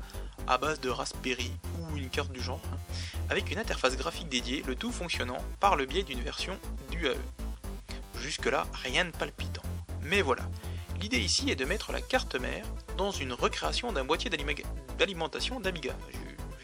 à 0.48 0.58
base 0.58 0.80
de 0.80 0.90
Raspberry 0.90 1.52
ou 1.80 1.98
une 1.98 2.10
carte 2.10 2.32
du 2.32 2.42
genre, 2.42 2.62
avec 3.30 3.52
une 3.52 3.60
interface 3.60 3.96
graphique 3.96 4.30
dédiée, 4.30 4.64
le 4.68 4.76
tout 4.76 4.92
fonctionnant 4.92 5.38
par 5.60 5.76
le 5.76 5.86
biais 5.86 6.04
d'une 6.04 6.22
version 6.22 6.58
du 6.90 7.08
AE. 7.08 7.16
Jusque-là, 8.20 8.66
rien 8.74 9.06
de 9.06 9.12
palpitant. 9.12 9.62
Mais 10.02 10.22
voilà, 10.22 10.44
l'idée 11.00 11.20
ici 11.20 11.50
est 11.50 11.56
de 11.56 11.66
mettre 11.66 11.92
la 11.92 12.02
carte 12.02 12.36
mère 12.36 12.66
dans 12.98 13.12
une 13.12 13.34
recréation 13.34 13.92
d'un 13.92 14.04
boîtier 14.04 14.30
d'alimentation 14.98 15.60
d'Amiga, 15.60 15.96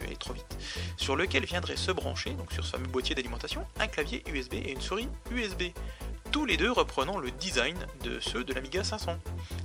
vais 0.00 0.06
aller 0.06 0.16
trop 0.16 0.32
vite, 0.32 0.58
sur 0.96 1.16
lequel 1.16 1.44
viendrait 1.44 1.76
se 1.76 1.92
brancher, 1.92 2.30
donc 2.30 2.52
sur 2.52 2.64
ce 2.64 2.70
fameux 2.70 2.88
boîtier 2.88 3.14
d'alimentation, 3.14 3.66
un 3.78 3.86
clavier 3.86 4.22
USB 4.28 4.54
et 4.54 4.72
une 4.72 4.80
souris 4.80 5.08
USB, 5.30 5.62
tous 6.30 6.46
les 6.46 6.56
deux 6.56 6.70
reprenant 6.70 7.18
le 7.18 7.30
design 7.32 7.76
de 8.04 8.20
ceux 8.20 8.44
de 8.44 8.52
l'Amiga 8.52 8.84
500, 8.84 9.18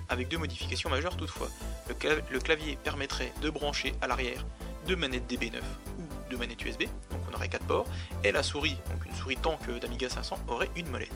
avec 0.10 0.28
deux 0.28 0.38
modifications 0.38 0.90
majeures 0.90 1.16
toutefois. 1.16 1.50
Le, 1.90 2.40
clavier 2.40 2.78
permettrait 2.84 3.32
de 3.42 3.50
brancher 3.50 3.94
à 4.02 4.08
l'arrière 4.08 4.46
deux 4.88 4.96
manettes 4.96 5.32
DB9 5.32 5.60
ou 6.00 6.30
deux 6.30 6.38
manettes 6.38 6.64
USB, 6.66 6.84
donc 7.12 7.22
on 7.30 7.36
aurait 7.36 7.50
4 7.50 7.66
ports, 7.66 7.88
et 8.24 8.32
la 8.32 8.42
souris, 8.42 8.78
donc 8.90 9.06
une 9.06 9.14
souris 9.14 9.38
tank 9.38 9.60
d'Amiga 9.80 10.10
500, 10.10 10.40
aurait 10.48 10.70
une 10.76 10.88
molette. 10.90 11.12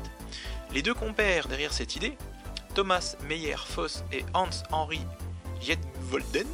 Les 0.72 0.82
deux 0.82 0.94
compères 0.94 1.48
derrière 1.48 1.74
cette 1.74 1.96
idée, 1.96 2.16
Thomas 2.76 3.16
Meyer 3.28 3.58
Foss 3.58 4.04
et 4.12 4.24
Hans-Henri 4.34 5.02
Jetvolden, 5.62 6.48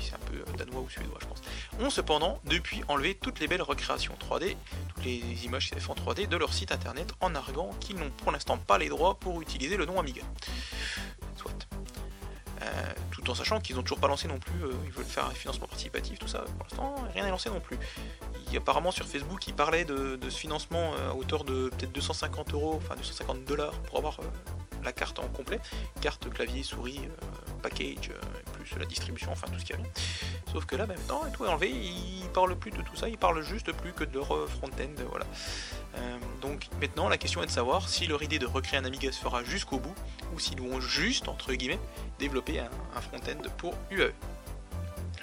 c'est 0.00 0.14
un 0.14 0.18
peu 0.18 0.44
danois 0.56 0.80
ou 0.80 0.88
suédois 0.88 1.18
je 1.20 1.26
pense, 1.26 1.42
ont 1.80 1.90
cependant 1.90 2.40
depuis 2.44 2.82
enlevé 2.88 3.14
toutes 3.14 3.40
les 3.40 3.48
belles 3.48 3.62
recréations 3.62 4.14
3D, 4.20 4.56
toutes 4.94 5.04
les 5.04 5.44
images 5.44 5.70
CF 5.70 5.90
en 5.90 5.94
3D 5.94 6.28
de 6.28 6.36
leur 6.36 6.52
site 6.52 6.72
internet 6.72 7.12
en 7.20 7.34
arguant 7.34 7.70
qu'ils 7.80 7.96
n'ont 7.96 8.10
pour 8.10 8.32
l'instant 8.32 8.58
pas 8.58 8.78
les 8.78 8.88
droits 8.88 9.18
pour 9.18 9.40
utiliser 9.40 9.76
le 9.76 9.86
nom 9.86 9.98
Amiga. 9.98 10.22
Soit. 11.36 11.66
Euh, 12.62 12.92
tout 13.10 13.28
en 13.30 13.34
sachant 13.34 13.60
qu'ils 13.60 13.76
n'ont 13.76 13.82
toujours 13.82 14.00
pas 14.00 14.08
lancé 14.08 14.28
non 14.28 14.38
plus, 14.38 14.64
euh, 14.64 14.72
ils 14.86 14.90
veulent 14.90 15.04
faire 15.04 15.26
un 15.26 15.30
financement 15.30 15.66
participatif, 15.66 16.18
tout 16.18 16.28
ça, 16.28 16.40
pour 16.40 16.64
l'instant 16.64 16.94
rien 17.12 17.24
n'est 17.24 17.30
lancé 17.30 17.50
non 17.50 17.60
plus. 17.60 17.78
Il, 18.50 18.56
apparemment 18.56 18.90
sur 18.90 19.06
Facebook 19.06 19.46
ils 19.46 19.54
parlaient 19.54 19.84
de, 19.84 20.18
ce 20.22 20.38
financement 20.38 20.92
euh, 20.94 21.10
à 21.10 21.14
hauteur 21.14 21.44
de 21.44 21.68
peut-être 21.68 21.92
250 21.92 22.54
euros, 22.54 22.80
enfin 22.82 22.96
250 22.96 23.44
dollars 23.44 23.72
pour 23.82 23.98
avoir 23.98 24.18
la 24.84 24.92
carte 24.92 25.18
en 25.18 25.28
complet, 25.28 25.60
carte, 26.00 26.30
clavier, 26.30 26.62
souris, 26.62 27.00
package, 27.62 28.12
plus 28.66 28.78
la 28.78 28.86
distribution, 28.86 29.32
enfin 29.32 29.46
tout 29.52 29.58
ce 29.58 29.64
qu'il 29.64 29.76
y 29.76 29.78
a. 29.78 29.82
Sauf 30.52 30.64
que 30.66 30.76
là, 30.76 30.86
temps, 31.08 31.22
tout 31.32 31.44
est 31.44 31.48
enlevé, 31.48 31.70
ils 31.70 32.28
parlent 32.34 32.56
plus 32.56 32.70
de 32.70 32.82
tout 32.82 32.96
ça, 32.96 33.08
ils 33.08 33.18
parlent 33.18 33.42
juste 33.42 33.72
plus 33.72 33.92
que 33.92 34.04
de 34.04 34.14
leur 34.14 34.48
front-end, 34.48 35.02
voilà. 35.08 35.26
donc 36.40 36.68
maintenant, 36.80 37.08
la 37.08 37.18
question 37.18 37.42
est 37.42 37.46
de 37.46 37.50
savoir 37.50 37.88
si 37.88 38.06
leur 38.06 38.22
idée 38.22 38.38
de 38.38 38.46
recréer 38.46 38.80
un 38.80 38.84
Amiga 38.84 39.10
se 39.12 39.20
fera 39.20 39.44
jusqu'au 39.44 39.78
bout, 39.78 39.94
ou 40.34 40.38
s'ils 40.38 40.60
vont 40.60 40.80
juste, 40.80 41.28
entre 41.28 41.52
guillemets, 41.54 41.80
développer 42.18 42.60
un, 42.60 43.00
front-end 43.00 43.48
pour 43.56 43.74
UAE. 43.90 44.12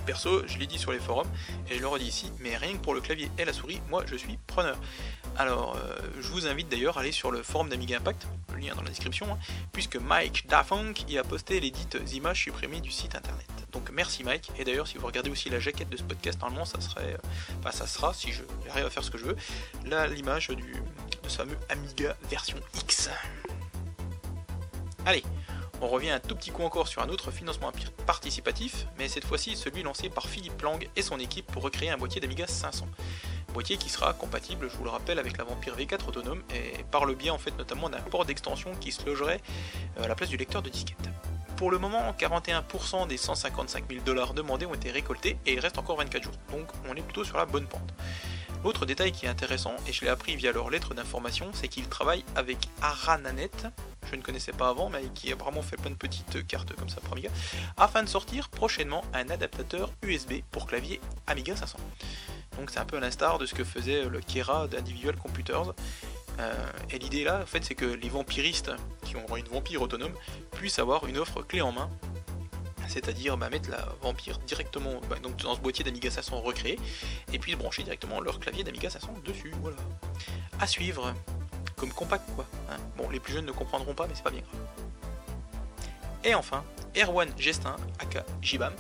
Perso, 0.05 0.45
je 0.47 0.57
l'ai 0.57 0.67
dit 0.67 0.77
sur 0.77 0.91
les 0.91 0.99
forums, 0.99 1.29
et 1.69 1.75
je 1.75 1.79
le 1.79 1.87
redis 1.87 2.07
ici, 2.07 2.31
mais 2.39 2.57
rien 2.57 2.73
que 2.73 2.77
pour 2.77 2.93
le 2.93 3.01
clavier 3.01 3.31
et 3.37 3.45
la 3.45 3.53
souris, 3.53 3.81
moi 3.89 4.03
je 4.05 4.15
suis 4.15 4.37
preneur. 4.47 4.77
Alors, 5.37 5.75
euh, 5.75 5.95
je 6.21 6.27
vous 6.27 6.45
invite 6.45 6.69
d'ailleurs 6.69 6.97
à 6.97 7.01
aller 7.01 7.11
sur 7.11 7.31
le 7.31 7.41
forum 7.41 7.67
d'Amiga 7.67 7.97
Impact, 7.97 8.27
le 8.53 8.59
lien 8.59 8.75
dans 8.75 8.83
la 8.83 8.89
description, 8.89 9.27
hein, 9.31 9.39
puisque 9.71 9.95
Mike 9.95 10.47
Dafunk 10.47 11.09
y 11.09 11.17
a 11.17 11.23
posté 11.23 11.59
les 11.59 11.71
dites 11.71 11.97
images 12.13 12.43
supprimées 12.43 12.81
du 12.81 12.91
site 12.91 13.15
internet. 13.15 13.47
Donc 13.71 13.89
merci 13.91 14.23
Mike, 14.23 14.51
et 14.59 14.63
d'ailleurs 14.63 14.87
si 14.87 14.99
vous 14.99 15.07
regardez 15.07 15.31
aussi 15.31 15.49
la 15.49 15.59
jaquette 15.59 15.89
de 15.89 15.97
ce 15.97 16.03
podcast, 16.03 16.39
normalement 16.39 16.65
ça 16.65 16.79
serait, 16.79 17.13
euh, 17.13 17.57
enfin 17.59 17.71
ça 17.71 17.87
sera, 17.87 18.13
si 18.13 18.31
je 18.31 18.43
j'arrive 18.67 18.85
à 18.85 18.89
faire 18.91 19.03
ce 19.03 19.09
que 19.09 19.17
je 19.17 19.25
veux, 19.25 19.35
l'image 20.13 20.49
de 20.49 20.57
ce 21.27 21.37
fameux 21.37 21.57
Amiga 21.69 22.15
version 22.29 22.57
X. 22.75 23.09
Allez, 25.07 25.23
on 25.81 25.87
revient 25.87 26.11
un 26.11 26.19
tout 26.19 26.35
petit 26.35 26.51
coup 26.51 26.63
encore 26.63 26.87
sur 26.87 27.01
un 27.01 27.09
autre 27.09 27.31
financement 27.31 27.71
participatif, 28.05 28.85
mais 28.99 29.07
cette 29.07 29.25
fois-ci 29.25 29.55
celui 29.55 29.81
lancé 29.81 30.09
par 30.09 30.27
Philippe 30.27 30.61
Lang 30.61 30.87
et 30.95 31.01
son 31.01 31.19
équipe 31.19 31.47
pour 31.47 31.63
recréer 31.63 31.89
un 31.89 31.97
boîtier 31.97 32.21
d'Amiga 32.21 32.45
500. 32.45 32.85
Boîtier 33.53 33.77
qui 33.77 33.89
sera 33.89 34.13
compatible, 34.13 34.67
je 34.67 34.75
vous 34.75 34.83
le 34.83 34.89
rappelle, 34.89 35.19
avec 35.19 35.37
la 35.37 35.43
Vampire 35.43 35.77
V4 35.77 36.07
autonome 36.07 36.41
et 36.55 36.83
par 36.85 37.05
le 37.05 37.13
biais 37.13 37.29
en 37.29 37.37
fait 37.37 37.55
notamment 37.55 37.87
d'un 37.87 38.01
port 38.01 38.25
d'extension 38.25 38.71
qui 38.79 38.91
se 38.91 39.05
logerait 39.05 39.41
euh, 39.99 40.05
à 40.05 40.07
la 40.07 40.15
place 40.15 40.29
du 40.29 40.37
lecteur 40.37 40.63
de 40.63 40.69
disquette. 40.69 40.97
Pour 41.55 41.69
le 41.69 41.77
moment, 41.77 42.15
41% 42.17 43.07
des 43.07 43.15
155 43.15 43.83
000 43.87 44.03
dollars 44.03 44.33
demandés 44.33 44.65
ont 44.65 44.73
été 44.73 44.89
récoltés 44.89 45.37
et 45.45 45.53
il 45.53 45.59
reste 45.59 45.77
encore 45.77 45.97
24 45.97 46.23
jours, 46.23 46.33
donc 46.51 46.67
on 46.89 46.95
est 46.95 47.01
plutôt 47.01 47.23
sur 47.23 47.37
la 47.37 47.45
bonne 47.45 47.67
pente. 47.67 47.93
L'autre 48.63 48.87
détail 48.87 49.11
qui 49.11 49.27
est 49.27 49.29
intéressant, 49.29 49.75
et 49.87 49.93
je 49.93 50.01
l'ai 50.01 50.09
appris 50.09 50.35
via 50.35 50.51
leur 50.51 50.71
lettre 50.71 50.95
d'information, 50.95 51.51
c'est 51.53 51.67
qu'ils 51.67 51.87
travaillent 51.87 52.25
avec 52.35 52.57
Arananet, 52.81 53.51
je 54.09 54.15
ne 54.15 54.21
connaissais 54.21 54.53
pas 54.53 54.69
avant, 54.69 54.89
mais 54.89 55.03
qui 55.13 55.31
a 55.31 55.35
vraiment 55.35 55.61
fait 55.61 55.77
plein 55.77 55.91
de 55.91 55.95
petites 55.95 56.47
cartes 56.47 56.73
comme 56.73 56.89
ça 56.89 57.01
pour 57.01 57.13
Amiga, 57.13 57.29
afin 57.77 58.01
de 58.01 58.09
sortir 58.09 58.49
prochainement 58.49 59.03
un 59.13 59.29
adaptateur 59.29 59.91
USB 60.01 60.41
pour 60.49 60.65
clavier 60.65 61.01
Amiga 61.27 61.55
500. 61.55 61.77
Donc 62.57 62.69
c'est 62.69 62.79
un 62.79 62.85
peu 62.85 62.97
à 62.97 62.99
l'instar 62.99 63.37
de 63.37 63.45
ce 63.45 63.53
que 63.53 63.63
faisait 63.63 64.05
le 64.05 64.19
Kera 64.21 64.67
d'Individual 64.67 65.15
Computers. 65.15 65.73
Euh, 66.39 66.53
et 66.89 66.99
l'idée 66.99 67.23
là, 67.23 67.41
en 67.43 67.45
fait, 67.45 67.63
c'est 67.63 67.75
que 67.75 67.85
les 67.85 68.09
vampiristes 68.09 68.71
qui 69.03 69.15
ont 69.15 69.35
une 69.35 69.47
vampire 69.47 69.81
autonome 69.81 70.13
puissent 70.51 70.79
avoir 70.79 71.05
une 71.07 71.17
offre 71.17 71.41
clé 71.41 71.61
en 71.61 71.71
main 71.71 71.89
c'est-à-dire 72.87 73.37
bah, 73.37 73.49
mettre 73.49 73.69
la 73.69 73.87
Vampire 74.01 74.37
directement 74.39 75.01
bah, 75.09 75.17
donc 75.21 75.37
dans 75.37 75.55
ce 75.55 75.59
boîtier 75.59 75.83
d'Amiga 75.83 76.11
500 76.11 76.41
recréé, 76.41 76.79
et 77.31 77.39
puis 77.39 77.55
brancher 77.55 77.83
directement 77.83 78.21
leur 78.21 78.39
clavier 78.39 78.63
d'Amiga 78.63 78.89
500 78.89 79.15
dessus, 79.25 79.51
voilà. 79.61 79.77
À 80.59 80.67
suivre, 80.67 81.13
comme 81.75 81.91
compact 81.91 82.23
quoi. 82.35 82.45
Hein. 82.69 82.77
Bon, 82.97 83.09
les 83.09 83.19
plus 83.19 83.33
jeunes 83.33 83.45
ne 83.45 83.51
comprendront 83.51 83.93
pas, 83.93 84.07
mais 84.07 84.13
c'est 84.15 84.23
pas 84.23 84.31
bien 84.31 84.41
grave. 84.41 84.61
Et 86.23 86.35
enfin, 86.35 86.63
Erwan 86.95 87.29
Gestin, 87.37 87.75
aka 87.99 88.25
Jibam, 88.41 88.73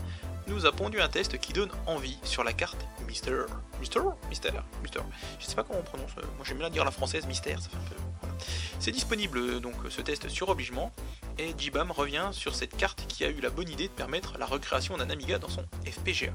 nous 0.47 0.65
a 0.65 0.71
pondu 0.71 1.01
un 1.01 1.09
test 1.09 1.39
qui 1.39 1.53
donne 1.53 1.71
envie 1.87 2.17
sur 2.23 2.43
la 2.43 2.53
carte 2.53 2.85
Mister. 3.13 3.45
Mister 3.79 3.99
Mister 4.27 4.49
Mister. 4.81 5.01
Je 5.39 5.45
sais 5.45 5.53
pas 5.53 5.63
comment 5.63 5.77
on 5.77 5.83
prononce, 5.83 6.09
euh, 6.17 6.23
moi 6.35 6.43
j'aime 6.43 6.57
bien 6.57 6.71
dire 6.71 6.83
la 6.83 6.89
française 6.89 7.27
Mystère, 7.27 7.61
ça 7.61 7.69
fait 7.69 7.75
un 7.75 7.79
peu. 7.81 8.43
C'est 8.79 8.89
disponible 8.89 9.61
donc 9.61 9.75
ce 9.91 10.01
test 10.01 10.29
sur 10.29 10.49
obligement 10.49 10.91
et 11.37 11.53
Jibam 11.55 11.91
revient 11.91 12.29
sur 12.31 12.55
cette 12.55 12.75
carte 12.75 13.05
qui 13.07 13.23
a 13.23 13.29
eu 13.29 13.39
la 13.39 13.51
bonne 13.51 13.69
idée 13.69 13.87
de 13.87 13.93
permettre 13.93 14.39
la 14.39 14.47
recréation 14.47 14.97
d'un 14.97 15.11
Amiga 15.11 15.37
dans 15.37 15.47
son 15.47 15.63
FPGA. 15.85 16.33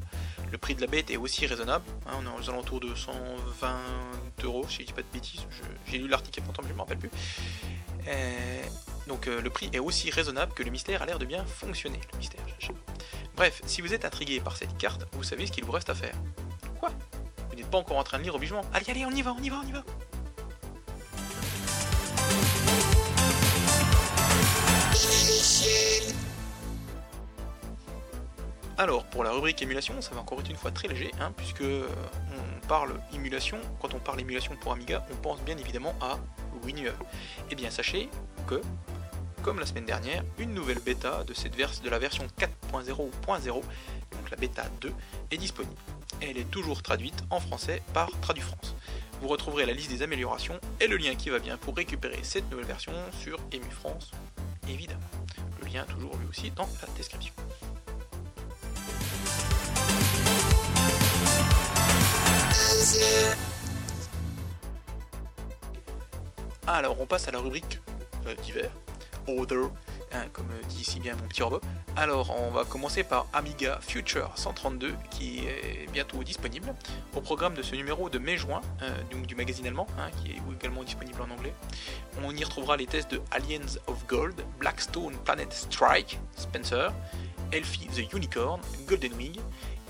Le 0.53 0.57
prix 0.57 0.77
de 0.77 0.81
la 0.81 0.87
bête 0.87 1.11
est 1.11 1.17
aussi 1.17 1.47
raisonnable, 1.47 1.85
hein, 2.07 2.13
on 2.21 2.25
est 2.25 2.45
aux 2.45 2.49
alentours 2.49 2.79
de 2.79 2.95
120 2.95 3.77
euros 4.45 4.65
si 4.69 4.83
je 4.83 4.87
dis 4.87 4.93
pas 4.93 5.03
de 5.03 5.13
bêtises, 5.13 5.41
j'ai 5.89 5.99
lu 5.99 6.07
l'article 6.07 6.43
pourtant 6.43 6.63
mais 6.63 6.69
je 6.69 6.75
me 6.75 6.79
rappelle 6.79 6.99
plus. 6.99 7.11
donc 9.09 9.27
euh, 9.27 9.43
le 9.43 9.51
prix 9.51 9.69
est 9.73 9.81
aussi 9.81 10.13
raisonnable 10.13 10.53
que 10.55 10.63
le 10.63 10.71
mystère 10.71 11.03
a 11.03 11.07
l'air 11.07 11.19
de 11.19 11.27
bien 11.27 11.45
fonctionner, 11.45 11.99
le 12.13 12.19
mystère. 12.19 12.47
Bref, 13.39 13.63
si 13.67 13.83
vous 13.83 13.95
êtes 13.95 14.05
intrigué 14.05 14.41
par 14.41 14.57
cette 14.57 14.77
carte, 14.79 15.07
vous 15.13 15.25
savez 15.25 15.47
ce 15.47 15.53
qu'il 15.53 15.65
vous 15.65 15.73
reste 15.73 15.91
à 15.91 15.95
faire. 15.95 16.15
N'êtes 17.59 17.71
pas 17.71 17.79
encore 17.79 17.97
en 17.97 18.05
train 18.05 18.19
de 18.19 18.23
lire 18.23 18.37
obligement 18.37 18.63
Allez, 18.73 18.89
allez, 18.89 19.05
on 19.05 19.11
y 19.11 19.21
va, 19.21 19.35
on 19.37 19.43
y 19.43 19.49
va, 19.49 19.61
on 19.65 19.69
y 19.69 19.73
va 19.73 19.83
Alors, 28.81 29.05
pour 29.07 29.25
la 29.25 29.33
rubrique 29.33 29.61
émulation, 29.61 30.01
ça 30.01 30.15
va 30.15 30.21
encore 30.21 30.39
être 30.39 30.51
une 30.51 30.57
fois 30.57 30.71
très 30.71 30.87
léger, 30.87 31.11
hein, 31.21 31.33
puisque 31.37 31.63
euh, 31.63 31.89
on 32.31 32.67
parle 32.69 32.95
émulation, 33.13 33.59
quand 33.81 33.93
on 33.93 33.99
parle 33.99 34.21
émulation 34.21 34.55
pour 34.61 34.71
Amiga, 34.71 35.05
on 35.11 35.17
pense 35.17 35.41
bien 35.41 35.59
évidemment 35.59 35.97
à 36.01 36.17
WinUE. 36.63 36.93
Eh 37.51 37.57
bien, 37.57 37.71
sachez 37.71 38.09
que, 38.47 38.63
comme 39.43 39.59
la 39.59 39.67
semaine 39.67 39.85
dernière, 39.85 40.23
une 40.39 40.55
nouvelle 40.55 40.79
bêta 40.79 41.25
de, 41.25 41.35
cette 41.35 41.57
de 41.57 41.91
la 41.91 41.99
version 41.99 42.25
4.0.0, 42.39 43.47
donc 43.49 43.63
la 44.31 44.37
bêta 44.37 44.67
2, 44.81 44.93
est 45.33 45.37
disponible. 45.39 45.75
Elle 46.21 46.37
est 46.37 46.51
toujours 46.51 46.83
traduite 46.83 47.23
en 47.31 47.41
français 47.41 47.83
par 47.95 48.11
TraduFrance. 48.21 48.75
Vous 49.21 49.29
retrouverez 49.29 49.67
la 49.67 49.73
liste 49.73 49.91
des 49.91 50.03
améliorations 50.03 50.59
et 50.81 50.87
le 50.87 50.97
lien 50.97 51.15
qui 51.15 51.31
va 51.31 51.39
bien 51.39 51.57
pour 51.57 51.77
récupérer 51.77 52.19
cette 52.23 52.51
nouvelle 52.51 52.67
version 52.67 52.93
sur 53.21 53.39
EmuFrance, 53.53 54.11
évidemment. 54.69 55.01
Le 55.61 55.69
lien 55.69 55.85
toujours 55.85 56.17
lui 56.17 56.27
aussi 56.29 56.51
dans 56.51 56.69
la 56.83 56.89
description. 56.97 57.33
Alors 66.67 67.01
on 67.01 67.07
passe 67.07 67.29
à 67.29 67.31
la 67.31 67.39
rubrique 67.39 67.81
euh, 68.27 68.35
d'hiver, 68.43 68.71
hein, 70.13 70.25
comme 70.33 70.49
dit 70.69 70.85
si 70.85 71.01
bien 71.01 71.15
mon 71.17 71.29
petit 71.29 71.43
robot. 71.43 71.61
Alors 71.97 72.35
on 72.41 72.51
va 72.51 72.65
commencer 72.65 73.03
par 73.03 73.27
Amiga 73.33 73.79
Future 73.81 74.31
132 74.37 74.95
qui 75.11 75.41
est 75.41 75.91
bientôt 75.93 76.23
disponible 76.23 76.75
au 77.17 77.21
programme 77.21 77.55
de 77.55 77.63
ce 77.63 77.75
numéro 77.75 78.09
de 78.09 78.19
mai-juin, 78.19 78.61
euh, 78.83 78.91
donc 79.11 79.27
du 79.27 79.35
magazine 79.35 79.67
allemand, 79.67 79.87
hein, 79.99 80.11
qui 80.23 80.33
est 80.33 80.39
également 80.59 80.85
disponible 80.85 81.21
en 81.23 81.31
anglais. 81.31 81.53
On 82.23 82.35
y 82.35 82.45
retrouvera 82.45 82.77
les 82.77 82.87
tests 82.87 83.11
de 83.11 83.21
Aliens 83.31 83.79
of 83.87 84.07
Gold, 84.07 84.35
Blackstone 84.59 85.15
Planet 85.25 85.53
Strike, 85.53 86.19
Spencer, 86.37 86.93
Elfie 87.53 87.89
the 87.89 88.13
Unicorn, 88.13 88.61
Golden 88.87 89.13
Wing. 89.15 89.37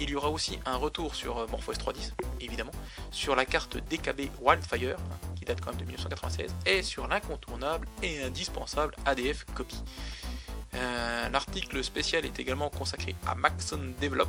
Il 0.00 0.10
y 0.10 0.14
aura 0.14 0.30
aussi 0.30 0.58
un 0.64 0.76
retour 0.76 1.14
sur 1.14 1.38
euh, 1.38 1.46
MorphOS 1.48 1.72
3.10, 1.72 2.12
évidemment, 2.40 2.70
sur 3.10 3.34
la 3.34 3.44
carte 3.44 3.78
DKB 3.90 4.30
Wildfire, 4.40 4.96
qui 5.27 5.27
date 5.48 5.60
quand 5.60 5.70
même 5.70 5.80
de 5.80 5.86
1996, 5.86 6.54
et 6.66 6.82
sur 6.82 7.08
l'incontournable 7.08 7.88
et 8.02 8.22
indispensable 8.22 8.94
ADF 9.04 9.44
Copy. 9.54 9.82
Euh, 10.74 11.28
l'article 11.30 11.82
spécial 11.82 12.24
est 12.26 12.38
également 12.38 12.68
consacré 12.68 13.16
à 13.26 13.34
Maxon 13.34 13.94
Develop, 14.00 14.28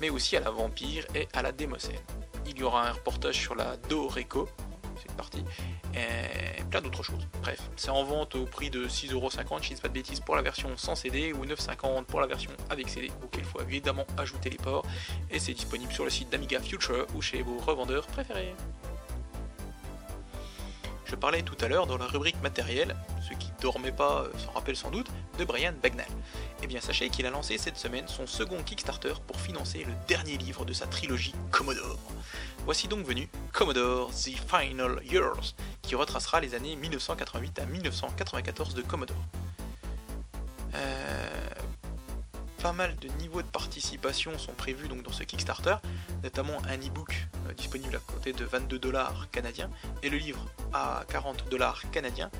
mais 0.00 0.10
aussi 0.10 0.36
à 0.36 0.40
la 0.40 0.50
Vampire 0.50 1.06
et 1.14 1.28
à 1.32 1.42
la 1.42 1.52
Demoscène. 1.52 1.94
Il 2.46 2.58
y 2.58 2.62
aura 2.62 2.88
un 2.88 2.92
reportage 2.92 3.36
sur 3.36 3.54
la 3.54 3.76
Doreco, 3.88 4.48
cette 5.00 5.16
partie, 5.16 5.44
et 5.94 6.62
plein 6.64 6.82
d'autres 6.82 7.04
choses. 7.04 7.26
Bref, 7.40 7.60
c'est 7.76 7.90
en 7.90 8.02
vente 8.02 8.34
au 8.34 8.44
prix 8.44 8.68
de 8.68 8.86
6,50€, 8.86 9.62
je 9.62 9.72
ne 9.72 9.78
pas 9.78 9.88
de 9.88 9.92
bêtises, 9.92 10.20
pour 10.20 10.34
la 10.34 10.42
version 10.42 10.76
sans 10.76 10.96
CD 10.96 11.32
ou 11.32 11.46
9,50€ 11.46 12.04
pour 12.04 12.20
la 12.20 12.26
version 12.26 12.50
avec 12.68 12.88
CD, 12.88 13.12
auquel 13.22 13.44
il 13.44 13.46
faut 13.46 13.60
évidemment 13.60 14.06
ajouter 14.18 14.50
les 14.50 14.58
ports, 14.58 14.84
et 15.30 15.38
c'est 15.38 15.54
disponible 15.54 15.92
sur 15.92 16.04
le 16.04 16.10
site 16.10 16.30
d'Amiga 16.30 16.58
Future 16.58 17.06
ou 17.14 17.22
chez 17.22 17.42
vos 17.42 17.58
revendeurs 17.58 18.06
préférés. 18.08 18.54
Je 21.14 21.18
parlais 21.20 21.42
tout 21.42 21.56
à 21.64 21.68
l'heure 21.68 21.86
dans 21.86 21.96
la 21.96 22.06
rubrique 22.06 22.42
matériel, 22.42 22.96
ceux 23.22 23.36
qui 23.36 23.48
dormaient 23.62 23.92
pas 23.92 24.22
euh, 24.22 24.32
s'en 24.36 24.50
rappellent 24.50 24.74
sans 24.74 24.90
doute, 24.90 25.06
de 25.38 25.44
Brian 25.44 25.72
Bagnall. 25.80 26.08
Eh 26.60 26.66
bien 26.66 26.80
sachez 26.80 27.08
qu'il 27.08 27.24
a 27.24 27.30
lancé 27.30 27.56
cette 27.56 27.76
semaine 27.76 28.08
son 28.08 28.26
second 28.26 28.60
Kickstarter 28.64 29.14
pour 29.24 29.40
financer 29.40 29.84
le 29.84 29.92
dernier 30.08 30.36
livre 30.36 30.64
de 30.64 30.72
sa 30.72 30.88
trilogie 30.88 31.32
Commodore. 31.52 32.00
Voici 32.64 32.88
donc 32.88 33.06
venu 33.06 33.28
Commodore 33.52 34.10
The 34.10 34.32
Final 34.48 35.00
Years, 35.04 35.54
qui 35.82 35.94
retracera 35.94 36.40
les 36.40 36.56
années 36.56 36.74
1988 36.74 37.60
à 37.60 37.66
1994 37.66 38.74
de 38.74 38.82
Commodore. 38.82 39.24
Euh, 40.74 41.28
pas 42.60 42.72
mal 42.72 42.96
de 42.96 43.06
niveaux 43.20 43.42
de 43.42 43.46
participation 43.46 44.36
sont 44.36 44.54
prévus 44.54 44.88
dans 44.88 45.12
ce 45.12 45.22
Kickstarter, 45.22 45.76
notamment 46.24 46.58
un 46.68 46.78
e-book 46.78 47.28
disponible 47.56 47.96
à 47.96 48.12
côté 48.12 48.32
de 48.32 48.44
22 48.44 48.78
dollars 48.78 49.28
canadiens 49.30 49.70
et 50.02 50.10
le 50.10 50.16
livre 50.16 50.44
à 50.72 51.04
40 51.08 51.48
dollars 51.50 51.82
canadiens. 51.90 52.30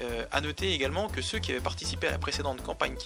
Euh, 0.00 0.24
a 0.32 0.40
noter 0.40 0.72
également 0.72 1.08
que 1.08 1.22
ceux 1.22 1.38
qui 1.38 1.52
avaient 1.52 1.60
participé 1.60 2.08
à 2.08 2.10
la 2.10 2.18
précédente 2.18 2.62
campagne 2.62 2.96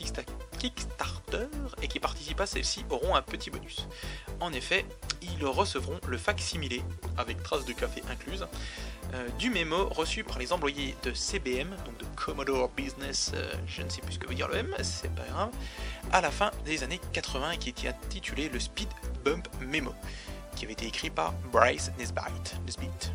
Kickstarter 0.59 1.47
et 1.83 1.89
qui 1.89 2.01
participent 2.01 2.41
à 2.41 2.47
celle-ci 2.47 2.85
auront 2.89 3.15
un 3.15 3.21
petit 3.21 3.51
bonus. 3.51 3.87
En 4.41 4.53
effet, 4.55 4.87
ils 5.21 5.45
recevront 5.45 6.01
le 6.07 6.17
facsimilé, 6.17 6.83
avec 7.19 7.43
traces 7.43 7.67
de 7.67 7.75
café 7.75 8.03
incluse, 8.11 8.47
euh, 9.15 9.29
du 9.39 9.51
mémo 9.51 9.89
reçu 9.89 10.25
par 10.25 10.39
les 10.39 10.53
employés 10.53 10.95
de 11.03 11.13
CBM, 11.13 11.69
donc 11.85 11.99
de 11.99 12.05
Commodore 12.17 12.71
Business, 12.71 13.33
euh, 13.35 13.53
je 13.67 13.83
ne 13.83 13.91
sais 13.91 14.01
plus 14.01 14.15
ce 14.15 14.19
que 14.19 14.27
veut 14.27 14.35
dire 14.35 14.49
le 14.49 14.57
M, 14.57 14.75
c'est 14.83 15.15
pas 15.15 15.27
grave, 15.27 15.51
à 16.11 16.23
la 16.23 16.31
fin 16.31 16.51
des 16.65 16.85
années 16.85 17.01
80 17.13 17.53
et 17.53 17.59
qui 17.59 17.69
était 17.69 17.89
intitulé 17.89 18.49
le 18.49 18.61
Speed 18.61 18.89
Bump 19.25 19.47
Memo, 19.61 19.95
qui 20.59 20.65
avait 20.65 20.73
été 20.73 20.87
écrit 20.87 21.09
par 21.09 21.33
Bryce 21.53 21.93
Nesbitt. 21.99 22.57
Nesbitt. 22.67 23.13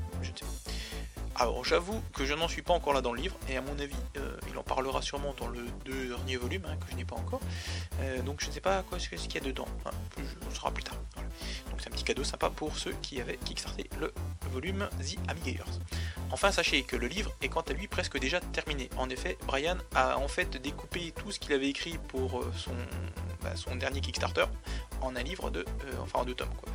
Alors 1.36 1.66
j'avoue 1.66 2.02
que 2.14 2.26
je 2.26 2.34
n'en 2.34 2.48
suis 2.48 2.62
pas 2.62 2.74
encore 2.74 2.94
là 2.94 3.02
dans 3.02 3.12
le 3.12 3.20
livre, 3.20 3.36
et 3.50 3.58
à 3.58 3.62
mon 3.62 3.78
avis, 3.80 3.96
euh, 4.18 4.38
il 4.50 4.58
en 4.58 4.64
parlera 4.64 5.02
sûrement 5.02 5.34
dans 5.38 5.48
le 5.48 5.66
dernier 5.84 6.38
volume, 6.38 6.64
hein, 6.66 6.78
que 6.78 6.92
je 6.92 6.96
n'ai 6.96 7.06
pas 7.06 7.16
encore. 7.16 7.42
Euh, 8.02 8.22
donc 8.22 8.40
je 8.40 8.48
ne 8.48 8.52
sais 8.52 8.62
pas 8.62 8.84
quoi, 8.84 9.00
ce 9.00 9.10
qu'il 9.10 9.34
y 9.34 9.38
a 9.38 9.42
dedans, 9.42 9.68
hein, 9.86 9.92
on 10.48 10.54
saura 10.54 10.72
plus 10.72 10.84
tard. 10.84 10.96
Donc 11.72 11.82
c'est 11.82 11.90
un 11.90 11.92
petit 11.92 12.04
cadeau 12.04 12.24
sympa 12.24 12.50
pour 12.50 12.78
ceux 12.78 12.94
qui 13.02 13.20
avaient 13.20 13.38
kickstarté 13.38 13.90
le 14.00 14.14
volume 14.52 14.88
The 15.00 15.18
Amigators. 15.28 15.80
Enfin 16.32 16.52
sachez 16.52 16.84
que 16.84 16.96
le 16.96 17.08
livre 17.08 17.32
est 17.42 17.50
quant 17.50 17.62
à 17.62 17.74
lui 17.74 17.88
presque 17.88 18.20
déjà 18.20 18.40
terminé. 18.40 18.90
En 18.98 19.10
effet, 19.10 19.38
Brian 19.48 19.78
a 19.96 20.18
en 20.20 20.28
fait 20.28 20.62
découpé 20.62 21.14
tout 21.18 21.32
ce 21.32 21.40
qu'il 21.40 21.54
avait 21.54 21.70
écrit 21.70 21.98
pour 22.08 22.40
euh, 22.40 22.54
son, 22.56 22.76
bah, 23.42 23.56
son 23.56 23.76
dernier 23.76 24.02
Kickstarter 24.02 24.46
en 25.02 25.16
un 25.16 25.24
livre 25.24 25.50
de, 25.50 25.66
enfin 26.02 26.20
en 26.20 26.26
deux 26.26 26.36
tomes 26.36 26.54
quoi. 26.56 26.72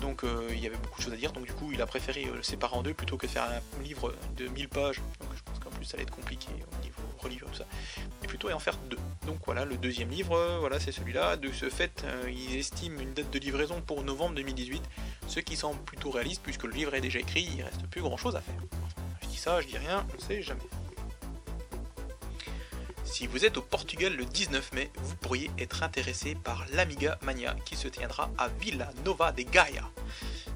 Donc 0.00 0.22
il 0.50 0.58
y 0.58 0.66
avait 0.66 0.76
beaucoup 0.76 0.98
de 0.98 1.04
choses 1.04 1.12
à 1.12 1.16
dire, 1.16 1.32
donc 1.32 1.46
du 1.46 1.52
coup 1.52 1.70
il 1.72 1.80
a 1.82 1.86
préféré 1.86 2.24
le 2.24 2.42
séparer 2.42 2.76
en 2.76 2.82
deux 2.82 2.94
plutôt 2.94 3.16
que 3.16 3.26
de 3.26 3.30
faire 3.30 3.44
un 3.44 3.82
livre 3.82 4.14
de 4.36 4.48
1000 4.48 4.68
pages, 4.68 5.00
je 5.20 5.42
pense 5.44 5.58
qu'en 5.58 5.70
plus 5.70 5.84
ça 5.84 5.94
allait 5.94 6.04
être 6.04 6.14
compliqué 6.14 6.48
au 6.48 6.82
niveau 6.82 7.00
relivre 7.22 7.46
tout 7.46 7.54
ça, 7.54 7.66
et 8.22 8.26
plutôt 8.26 8.50
en 8.50 8.58
faire 8.58 8.76
deux. 8.88 8.98
Donc 9.26 9.38
voilà, 9.44 9.64
le 9.64 9.76
deuxième 9.76 10.10
livre, 10.10 10.36
euh, 10.36 10.58
voilà 10.58 10.80
c'est 10.80 10.92
celui-là. 10.92 11.36
De 11.36 11.52
ce 11.52 11.68
fait, 11.68 12.02
euh, 12.04 12.30
ils 12.30 12.56
estiment 12.56 13.00
une 13.00 13.12
date 13.12 13.30
de 13.30 13.38
livraison 13.38 13.80
pour 13.80 14.02
novembre 14.02 14.34
2018, 14.36 14.82
ce 15.26 15.40
qui 15.40 15.56
semble 15.56 15.80
plutôt 15.82 16.10
réaliste 16.10 16.42
puisque 16.42 16.64
le 16.64 16.72
livre 16.72 16.94
est 16.94 17.00
déjà 17.00 17.18
écrit, 17.18 17.48
il 17.56 17.62
reste 17.62 17.86
plus 17.86 18.02
grand 18.02 18.16
chose 18.16 18.36
à 18.36 18.40
faire. 18.40 18.54
Je 19.22 19.28
dis 19.28 19.36
ça, 19.36 19.60
je 19.60 19.66
dis 19.66 19.78
rien, 19.78 20.06
on 20.16 20.20
sait 20.20 20.42
jamais. 20.42 20.60
Si 23.20 23.26
vous 23.26 23.44
êtes 23.44 23.58
au 23.58 23.60
Portugal 23.60 24.16
le 24.16 24.24
19 24.24 24.72
mai, 24.72 24.90
vous 24.96 25.14
pourriez 25.16 25.50
être 25.58 25.82
intéressé 25.82 26.34
par 26.34 26.64
l'Amiga 26.72 27.18
Mania 27.20 27.54
qui 27.66 27.76
se 27.76 27.86
tiendra 27.86 28.30
à 28.38 28.48
Villa 28.48 28.90
Nova 29.04 29.30
de 29.30 29.42
Gaia. 29.42 29.90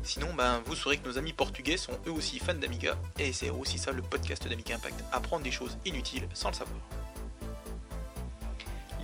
Sinon, 0.03 0.33
ben, 0.33 0.63
vous 0.65 0.75
saurez 0.75 0.97
que 0.97 1.07
nos 1.07 1.19
amis 1.19 1.35
portugais 1.35 1.77
sont 1.77 1.93
eux 2.07 2.11
aussi 2.11 2.39
fans 2.39 2.55
d'Amiga, 2.55 2.97
et 3.19 3.35
c'est 3.35 3.51
aussi 3.51 3.77
ça 3.77 3.93
le 3.93 4.01
podcast 4.01 4.49
d'Amiga 4.49 4.77
Impact, 4.77 4.99
apprendre 5.13 5.45
des 5.45 5.51
choses 5.51 5.77
inutiles 5.85 6.27
sans 6.33 6.49
le 6.49 6.55
savoir. 6.55 6.81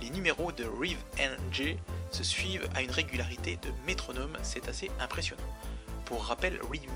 Les 0.01 0.09
numéros 0.09 0.51
de 0.51 0.63
NG 0.63 1.77
se 2.09 2.23
suivent 2.23 2.67
à 2.73 2.81
une 2.81 2.89
régularité 2.89 3.59
de 3.61 3.69
métronome, 3.85 4.35
c'est 4.41 4.69
assez 4.69 4.89
impressionnant. 4.99 5.43
Pour 6.05 6.25
rappel, 6.25 6.59
Rive 6.71 6.89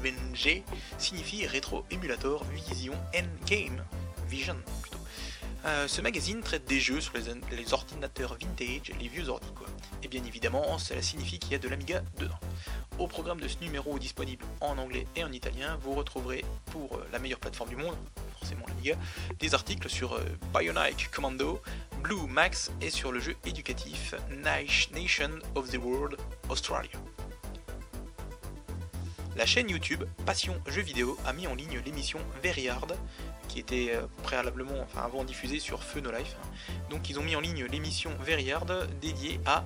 signifie 0.97 1.45
Retro 1.45 1.85
Emulator 1.91 2.43
Vision 2.45 2.95
N-Game, 3.13 3.85
Vision. 4.27 4.57
Euh, 5.65 5.87
ce 5.87 6.01
magazine 6.01 6.41
traite 6.41 6.65
des 6.65 6.79
jeux 6.79 7.01
sur 7.01 7.13
les, 7.15 7.73
ordinateurs 7.73 8.37
vintage, 8.39 8.91
les 8.99 9.07
vieux 9.07 9.29
ordi 9.29 9.47
quoi. 9.55 9.67
Et 10.03 10.07
bien 10.07 10.23
évidemment, 10.23 10.77
cela 10.77 11.01
signifie 11.01 11.39
qu'il 11.39 11.51
y 11.51 11.55
a 11.55 11.59
de 11.59 11.67
l'Amiga 11.67 12.03
dedans. 12.19 12.39
Au 12.99 13.07
programme 13.07 13.39
de 13.39 13.47
ce 13.47 13.57
numéro 13.61 13.97
disponible 13.97 14.45
en 14.61 14.77
anglais 14.77 15.07
et 15.15 15.23
en 15.23 15.31
italien, 15.31 15.77
vous 15.81 15.93
retrouverez 15.93 16.45
pour 16.67 16.95
euh, 16.95 17.07
la 17.11 17.19
meilleure 17.19 17.39
plateforme 17.39 17.69
du 17.69 17.75
monde, 17.75 17.95
forcément 18.39 18.65
l'Amiga, 18.67 18.95
des 19.39 19.53
articles 19.55 19.89
sur 19.89 20.13
euh, 20.13 20.23
Bionic 20.53 21.09
Commando, 21.09 21.61
Blue 22.03 22.27
Max 22.27 22.71
et 22.81 22.91
sur 22.91 23.11
le 23.11 23.19
jeu 23.19 23.35
éducatif 23.45 24.13
Nation 24.29 25.39
of 25.55 25.71
the 25.71 25.77
World 25.77 26.17
Australia. 26.49 26.91
La 29.35 29.45
chaîne 29.45 29.69
YouTube 29.69 30.05
Passion 30.25 30.55
Jeux 30.65 30.81
Vidéo 30.81 31.17
a 31.25 31.33
mis 31.33 31.45
en 31.45 31.55
ligne 31.55 31.81
l'émission 31.85 32.19
Very 32.41 32.69
Hard, 32.69 32.95
qui 33.47 33.59
était 33.59 33.91
euh, 33.93 34.01
préalablement, 34.23 34.79
enfin 34.81 35.01
avant 35.03 35.23
diffusée 35.23 35.59
sur 35.59 35.83
Feu 35.83 36.01
No 36.01 36.11
Life. 36.11 36.35
Donc 36.89 37.09
ils 37.09 37.19
ont 37.19 37.23
mis 37.23 37.35
en 37.35 37.39
ligne 37.39 37.65
l'émission 37.65 38.11
Very 38.21 38.51
Hard 38.51 38.87
dédiée 39.01 39.39
à 39.45 39.63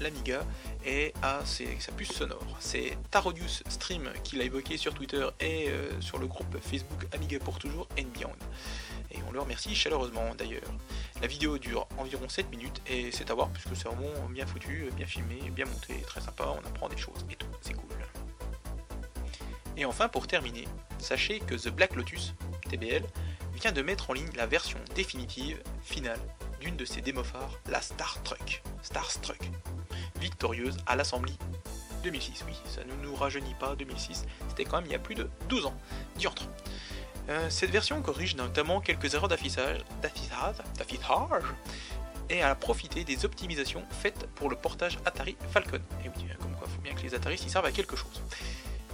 l'Amiga 0.00 0.44
et 0.84 1.12
à 1.22 1.40
sa 1.44 1.92
puce 1.92 2.12
sonore. 2.12 2.56
C'est 2.58 2.96
Tarodius 3.10 3.62
Stream 3.68 4.10
qui 4.24 4.36
l'a 4.36 4.44
évoqué 4.44 4.76
sur 4.76 4.94
Twitter 4.94 5.26
et 5.40 5.68
euh, 5.68 6.00
sur 6.00 6.18
le 6.18 6.26
groupe 6.26 6.56
Facebook 6.60 7.06
Amiga 7.12 7.38
pour 7.38 7.58
toujours 7.58 7.86
and 7.98 8.08
Beyond. 8.14 8.36
Et 9.12 9.18
on 9.28 9.32
le 9.32 9.40
remercie 9.40 9.74
chaleureusement 9.74 10.34
d'ailleurs. 10.36 10.62
La 11.20 11.26
vidéo 11.26 11.58
dure 11.58 11.86
environ 11.98 12.28
7 12.28 12.50
minutes 12.50 12.80
et 12.86 13.10
c'est 13.12 13.30
à 13.30 13.34
voir 13.34 13.50
puisque 13.50 13.76
c'est 13.76 13.88
vraiment 13.88 14.28
bien 14.30 14.46
foutu, 14.46 14.90
bien 14.96 15.06
filmé, 15.06 15.50
bien 15.50 15.66
monté, 15.66 16.00
très 16.06 16.20
sympa, 16.20 16.54
on 16.56 16.66
apprend 16.66 16.88
des 16.88 16.96
choses 16.96 17.26
et 17.30 17.36
tout, 17.36 17.46
c'est 17.60 17.74
cool. 17.74 17.90
Et 19.76 19.84
enfin 19.84 20.08
pour 20.08 20.26
terminer, 20.26 20.66
sachez 20.98 21.40
que 21.40 21.54
The 21.54 21.68
Black 21.68 21.94
Lotus, 21.94 22.34
TBL, 22.70 23.04
vient 23.54 23.72
de 23.72 23.82
mettre 23.82 24.10
en 24.10 24.12
ligne 24.14 24.30
la 24.36 24.46
version 24.46 24.78
définitive, 24.94 25.62
finale, 25.82 26.20
d'une 26.60 26.76
de 26.76 26.84
ses 26.84 27.00
démophares, 27.00 27.58
la 27.68 27.80
Star 27.80 28.22
Trek. 28.22 28.62
Star 28.82 29.08
Trek 29.20 29.38
victorieuse 30.20 30.76
à 30.86 30.96
l'Assemblée 30.96 31.32
2006. 32.04 32.44
Oui, 32.46 32.54
ça 32.66 32.82
ne 32.84 32.94
nous 33.02 33.14
rajeunit 33.14 33.54
pas, 33.58 33.74
2006, 33.74 34.26
c'était 34.48 34.64
quand 34.64 34.76
même 34.76 34.86
il 34.86 34.92
y 34.92 34.94
a 34.94 34.98
plus 34.98 35.14
de 35.14 35.28
12 35.48 35.66
ans, 35.66 35.74
diantre. 36.16 36.44
Euh, 37.28 37.50
cette 37.50 37.70
version 37.70 38.00
corrige 38.02 38.36
notamment 38.36 38.80
quelques 38.80 39.14
erreurs 39.14 39.28
d'affichage, 39.28 39.78
d'affichage, 40.02 40.56
et 42.28 42.42
a 42.42 42.54
profité 42.54 43.04
des 43.04 43.24
optimisations 43.24 43.82
faites 43.90 44.26
pour 44.36 44.48
le 44.48 44.56
portage 44.56 44.98
Atari 45.04 45.36
Falcon. 45.50 45.80
Et 46.04 46.08
oui, 46.08 46.24
comme 46.40 46.52
quoi, 46.52 46.66
il 46.66 46.74
faut 46.74 46.80
bien 46.80 46.94
que 46.94 47.02
les 47.02 47.14
Atari 47.14 47.36
s'y 47.36 47.50
servent 47.50 47.66
à 47.66 47.72
quelque 47.72 47.96
chose. 47.96 48.22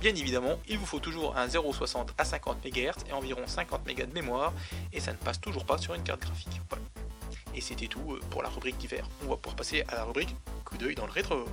Bien 0.00 0.14
évidemment, 0.14 0.59
il 0.68 0.78
vous 0.78 0.87
faut 0.87 1.00
toujours 1.00 1.37
un 1.37 1.46
0,60 1.46 2.09
à 2.18 2.24
50 2.24 2.64
MHz 2.64 3.09
et 3.09 3.12
environ 3.12 3.42
50 3.46 3.87
MB 3.88 4.09
de 4.09 4.12
mémoire, 4.12 4.52
et 4.92 5.00
ça 5.00 5.12
ne 5.12 5.16
passe 5.16 5.40
toujours 5.40 5.64
pas 5.64 5.78
sur 5.78 5.94
une 5.94 6.02
carte 6.02 6.20
graphique. 6.20 6.61
Et 7.54 7.61
c'était 7.61 7.87
tout 7.87 8.12
euh, 8.12 8.20
pour 8.30 8.42
la 8.42 8.50
rubrique 8.50 8.76
d'hiver. 8.76 9.09
On 9.24 9.30
va 9.30 9.37
pouvoir 9.37 9.56
passer 9.56 9.82
à 9.88 9.94
la 9.94 10.04
rubrique 10.04 10.35
coup 10.64 10.76
d'œil 10.76 10.94
dans 10.94 11.06
le 11.06 11.12
rétro. 11.12 11.46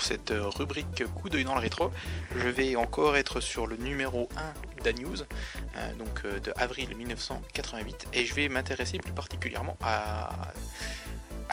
Pour 0.00 0.06
cette 0.06 0.30
euh, 0.30 0.48
rubrique 0.48 1.04
coup 1.14 1.28
d'œil 1.28 1.44
dans 1.44 1.54
le 1.54 1.60
rétro, 1.60 1.90
je 2.34 2.48
vais 2.48 2.74
encore 2.74 3.18
être 3.18 3.40
sur 3.40 3.66
le 3.66 3.76
numéro 3.76 4.30
1 4.78 4.82
d'Anews, 4.82 5.24
euh, 5.76 5.94
donc 5.96 6.22
de 6.24 6.54
avril 6.56 6.96
1988, 6.96 8.08
et 8.14 8.24
je 8.24 8.32
vais 8.32 8.48
m'intéresser 8.48 8.96
plus 8.96 9.12
particulièrement 9.12 9.76
à, 9.82 10.54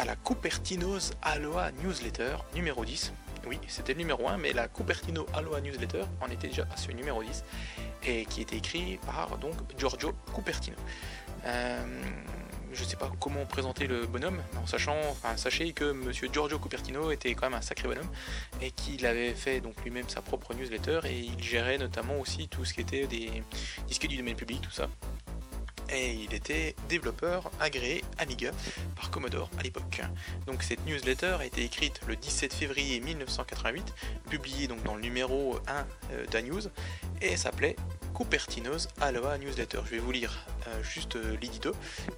la 0.06 0.16
Cupertino's 0.16 1.12
Aloha 1.22 1.74
Newsletter 1.84 2.38
numéro 2.56 2.86
10, 2.86 3.12
oui, 3.48 3.60
c'était 3.68 3.92
le 3.92 4.00
numéro 4.00 4.30
1, 4.30 4.38
mais 4.38 4.54
la 4.54 4.70
Cupertino 4.70 5.26
Aloha 5.34 5.60
Newsletter 5.60 6.04
en 6.22 6.30
était 6.32 6.48
déjà 6.48 6.66
à 6.74 6.78
ce 6.78 6.90
numéro 6.94 7.22
10, 7.22 7.44
et 8.06 8.24
qui 8.28 8.44
était 8.44 8.56
écrit 8.56 8.98
par 9.06 9.38
donc 9.40 9.56
Giorgio 9.78 10.14
Cupertino. 10.34 10.78
Euh, 11.46 11.86
je 12.78 12.84
sais 12.84 12.96
pas 12.96 13.12
comment 13.20 13.46
présenter 13.46 13.88
le 13.88 14.06
bonhomme, 14.06 14.42
en 14.62 14.68
sachant, 14.68 14.98
enfin, 15.10 15.36
sachez 15.36 15.74
que 15.74 15.92
Monsieur 15.92 16.30
Giorgio 16.32 16.60
Cupertino 16.60 17.12
était 17.12 17.34
quand 17.34 17.50
même 17.50 17.58
un 17.58 17.62
sacré 17.62 17.88
bonhomme 17.88 18.10
et 18.62 18.72
qu'il 18.72 19.06
avait 19.06 19.34
fait 19.34 19.60
donc 19.60 19.74
lui-même 19.84 20.08
sa 20.08 20.22
propre 20.22 20.54
newsletter 20.54 21.02
et 21.06 21.18
il 21.18 21.44
gérait 21.44 21.78
notamment 21.78 22.20
aussi 22.20 22.48
tout 22.48 22.66
ce 22.66 22.74
qui 22.74 22.82
était 22.82 23.08
des 23.08 23.44
disques 23.88 24.08
du 24.08 24.18
domaine 24.18 24.36
public, 24.36 24.62
tout 24.62 24.72
ça 24.72 24.88
et 25.90 26.14
il 26.14 26.34
était 26.34 26.76
développeur 26.90 27.50
agréé 27.60 28.04
Amiga 28.18 28.52
par 28.96 29.10
Commodore 29.10 29.50
à 29.58 29.64
l'époque. 29.64 30.02
Donc 30.46 30.64
cette 30.64 30.86
newsletter 30.86 31.38
a 31.40 31.46
été 31.46 31.64
écrite 31.64 32.02
le 32.08 32.16
17 32.16 32.54
février 32.54 33.00
1988, 33.00 33.94
publiée 34.30 34.68
donc 34.68 34.84
dans 34.84 34.96
le 34.96 35.02
numéro 35.02 35.58
1 35.68 35.86
euh, 36.12 36.26
d'Anews, 36.28 36.64
et 37.22 37.38
s'appelait 37.38 37.76
Cupertino's 38.18 38.88
Aloha 39.00 39.38
Newsletter. 39.38 39.82
Je 39.86 39.92
vais 39.92 40.00
vous 40.00 40.12
lire 40.12 40.34
euh, 40.68 40.82
juste 40.82 41.18
euh, 41.18 41.38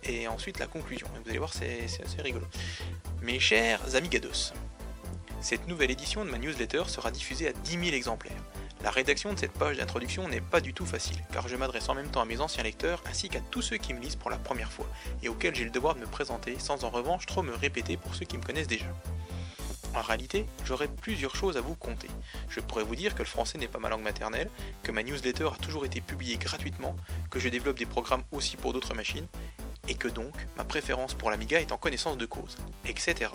et 0.03 0.29
ensuite 0.29 0.57
la 0.57 0.65
conclusion. 0.65 1.05
Vous 1.21 1.29
allez 1.29 1.39
voir, 1.39 1.53
c'est 1.53 1.83
assez 1.83 2.21
rigolo. 2.21 2.45
Mes 3.21 3.37
chers 3.41 3.95
amigados, 3.95 4.53
cette 5.41 5.67
nouvelle 5.67 5.91
édition 5.91 6.23
de 6.23 6.29
ma 6.29 6.37
newsletter 6.37 6.83
sera 6.87 7.11
diffusée 7.11 7.49
à 7.49 7.51
10 7.51 7.71
000 7.71 7.83
exemplaires. 7.87 8.41
La 8.81 8.91
rédaction 8.91 9.33
de 9.33 9.39
cette 9.39 9.51
page 9.51 9.75
d'introduction 9.75 10.29
n'est 10.29 10.39
pas 10.39 10.61
du 10.61 10.73
tout 10.73 10.85
facile, 10.85 11.17
car 11.33 11.49
je 11.49 11.57
m'adresse 11.57 11.89
en 11.89 11.95
même 11.95 12.07
temps 12.07 12.21
à 12.21 12.25
mes 12.25 12.39
anciens 12.39 12.63
lecteurs 12.63 13.03
ainsi 13.05 13.27
qu'à 13.27 13.41
tous 13.51 13.61
ceux 13.61 13.75
qui 13.75 13.93
me 13.93 13.99
lisent 13.99 14.15
pour 14.15 14.29
la 14.29 14.37
première 14.37 14.71
fois, 14.71 14.87
et 15.21 15.27
auxquels 15.27 15.53
j'ai 15.53 15.65
le 15.65 15.69
devoir 15.69 15.95
de 15.95 15.99
me 15.99 16.05
présenter 16.05 16.57
sans 16.59 16.85
en 16.85 16.89
revanche 16.89 17.25
trop 17.25 17.43
me 17.43 17.53
répéter 17.53 17.97
pour 17.97 18.15
ceux 18.15 18.25
qui 18.25 18.37
me 18.37 18.43
connaissent 18.43 18.67
déjà. 18.67 18.85
En 19.95 20.01
réalité, 20.01 20.45
j'aurais 20.65 20.87
plusieurs 20.87 21.35
choses 21.35 21.57
à 21.57 21.61
vous 21.61 21.75
conter. 21.75 22.07
Je 22.49 22.59
pourrais 22.59 22.83
vous 22.83 22.95
dire 22.95 23.15
que 23.15 23.19
le 23.19 23.25
français 23.25 23.57
n'est 23.57 23.67
pas 23.67 23.79
ma 23.79 23.89
langue 23.89 24.03
maternelle, 24.03 24.49
que 24.83 24.91
ma 24.91 25.03
newsletter 25.03 25.47
a 25.47 25.57
toujours 25.61 25.85
été 25.85 25.99
publiée 25.99 26.37
gratuitement, 26.37 26.95
que 27.31 27.39
je 27.39 27.49
développe 27.49 27.79
des 27.79 27.85
programmes 27.85 28.23
aussi 28.31 28.55
pour 28.55 28.73
d'autres 28.73 28.93
machines, 28.93 29.27
et 29.87 29.95
que 29.95 30.07
donc 30.07 30.33
ma 30.57 30.63
préférence 30.63 31.15
pour 31.15 31.31
l'Amiga 31.31 31.59
est 31.59 31.71
en 31.71 31.77
connaissance 31.77 32.17
de 32.17 32.25
cause, 32.25 32.57
etc. 32.85 33.31